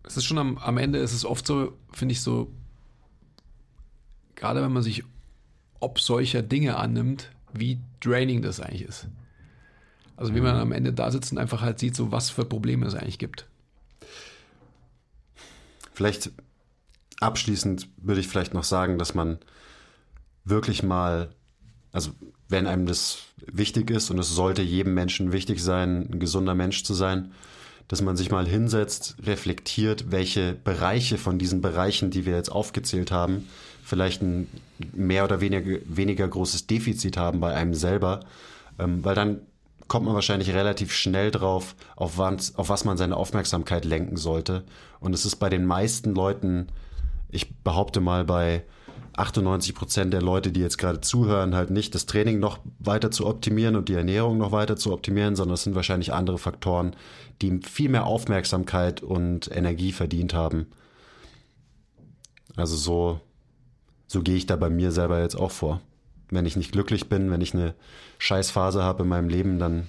[0.04, 2.52] Es ist schon am, am Ende, es ist oft so, finde ich so,
[4.36, 5.02] gerade wenn man sich
[5.80, 9.06] ob solcher Dinge annimmt, wie draining das eigentlich ist.
[10.16, 12.86] Also wie man am Ende da sitzt und einfach halt sieht, so was für Probleme
[12.86, 13.46] es eigentlich gibt.
[15.94, 16.32] Vielleicht
[17.20, 19.38] abschließend würde ich vielleicht noch sagen, dass man
[20.44, 21.30] wirklich mal,
[21.92, 22.10] also
[22.48, 26.84] wenn einem das wichtig ist und es sollte jedem Menschen wichtig sein, ein gesunder Mensch
[26.84, 27.32] zu sein,
[27.88, 33.10] dass man sich mal hinsetzt, reflektiert, welche Bereiche von diesen Bereichen, die wir jetzt aufgezählt
[33.10, 33.48] haben,
[33.84, 34.48] vielleicht ein
[34.92, 38.20] mehr oder weniger, weniger großes Defizit haben bei einem selber,
[38.78, 39.40] ähm, weil dann
[39.88, 44.64] kommt man wahrscheinlich relativ schnell drauf, auf was, auf was man seine Aufmerksamkeit lenken sollte.
[45.00, 46.68] Und es ist bei den meisten Leuten,
[47.28, 48.64] ich behaupte mal bei
[49.16, 53.26] 98 Prozent der Leute, die jetzt gerade zuhören, halt nicht das Training noch weiter zu
[53.26, 56.96] optimieren und die Ernährung noch weiter zu optimieren, sondern es sind wahrscheinlich andere Faktoren,
[57.42, 60.66] die viel mehr Aufmerksamkeit und Energie verdient haben.
[62.56, 63.20] Also so,
[64.06, 65.80] so gehe ich da bei mir selber jetzt auch vor
[66.30, 67.74] wenn ich nicht glücklich bin, wenn ich eine
[68.18, 69.88] Scheißphase habe in meinem Leben, dann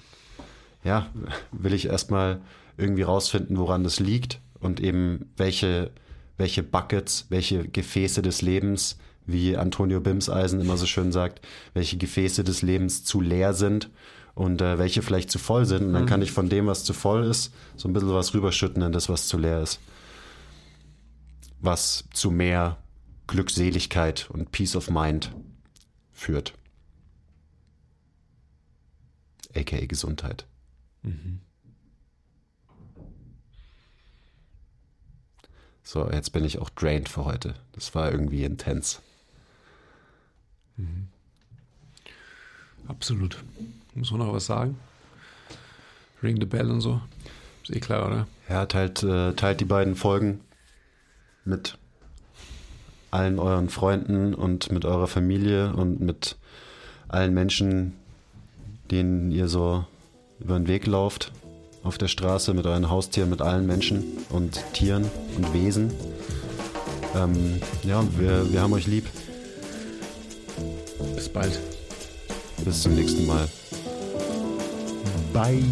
[0.84, 1.10] ja,
[1.52, 2.40] will ich erstmal
[2.76, 5.90] irgendwie rausfinden, woran das liegt und eben welche,
[6.36, 11.40] welche Buckets, welche Gefäße des Lebens, wie Antonio Bimseisen immer so schön sagt,
[11.74, 13.90] welche Gefäße des Lebens zu leer sind
[14.34, 15.86] und äh, welche vielleicht zu voll sind.
[15.86, 16.08] Und dann mhm.
[16.08, 19.08] kann ich von dem, was zu voll ist, so ein bisschen was rüberschütten in das,
[19.08, 19.80] was zu leer ist.
[21.60, 22.76] Was zu mehr
[23.26, 25.32] Glückseligkeit und Peace of Mind
[26.16, 26.54] führt.
[29.54, 30.46] AKA Gesundheit.
[31.02, 31.40] Mhm.
[35.84, 37.54] So, jetzt bin ich auch drained für heute.
[37.72, 39.00] Das war irgendwie intens.
[40.76, 41.08] Mhm.
[42.88, 43.44] Absolut.
[43.94, 44.78] Muss man noch was sagen?
[46.22, 47.00] Ring the Bell und so.
[47.62, 48.26] Ist eh klar, oder?
[48.48, 50.40] Ja, teilt, äh, teilt die beiden Folgen
[51.44, 51.78] mit
[53.10, 56.36] allen euren Freunden und mit eurer Familie und mit
[57.08, 57.94] allen Menschen,
[58.90, 59.84] denen ihr so
[60.40, 61.32] über den Weg lauft
[61.82, 65.92] auf der Straße, mit euren Haustieren, mit allen Menschen und Tieren und Wesen.
[67.14, 69.06] Ähm, ja, wir, wir haben euch lieb.
[71.14, 71.58] Bis bald.
[72.64, 73.48] Bis zum nächsten Mal.
[75.32, 75.62] Bye.